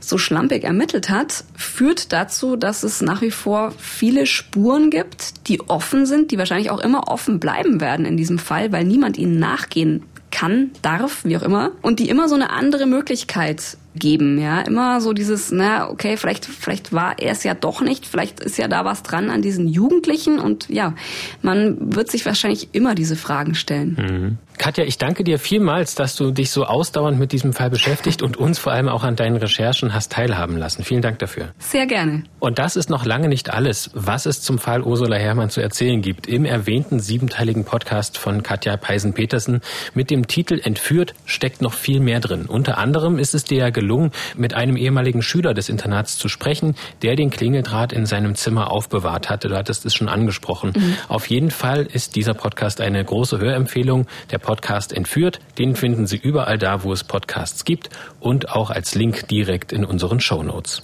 [0.00, 5.60] so schlampig ermittelt hat, führt dazu, dass es nach wie vor viele Spuren gibt, die
[5.68, 9.38] offen sind, die wahrscheinlich auch immer offen bleiben werden in diesem Fall, weil niemand ihnen
[9.38, 14.60] nachgehen kann, darf, wie auch immer, und die immer so eine andere Möglichkeit geben, ja,
[14.60, 18.58] immer so dieses, na, okay, vielleicht, vielleicht war er es ja doch nicht, vielleicht ist
[18.58, 20.94] ja da was dran an diesen Jugendlichen und ja,
[21.42, 23.96] man wird sich wahrscheinlich immer diese Fragen stellen.
[23.98, 24.38] Mhm.
[24.58, 28.36] Katja, ich danke dir vielmals, dass du dich so ausdauernd mit diesem Fall beschäftigt und
[28.36, 30.82] uns vor allem auch an deinen Recherchen hast teilhaben lassen.
[30.82, 31.50] Vielen Dank dafür.
[31.58, 32.24] Sehr gerne.
[32.40, 36.02] Und das ist noch lange nicht alles, was es zum Fall Ursula Herrmann zu erzählen
[36.02, 36.26] gibt.
[36.26, 39.60] Im erwähnten siebenteiligen Podcast von Katja Peisen-Petersen
[39.94, 42.46] mit dem Titel Entführt steckt noch viel mehr drin.
[42.46, 46.74] Unter anderem ist es dir ja gelungen, mit einem ehemaligen Schüler des Internats zu sprechen,
[47.02, 49.48] der den Klingeldraht in seinem Zimmer aufbewahrt hatte.
[49.48, 50.72] Du hattest es schon angesprochen.
[50.74, 50.96] Mhm.
[51.08, 54.06] Auf jeden Fall ist dieser Podcast eine große Hörempfehlung.
[54.32, 58.94] Der Podcast Entführt, den finden Sie überall da, wo es Podcasts gibt und auch als
[58.94, 60.82] Link direkt in unseren Show Notes.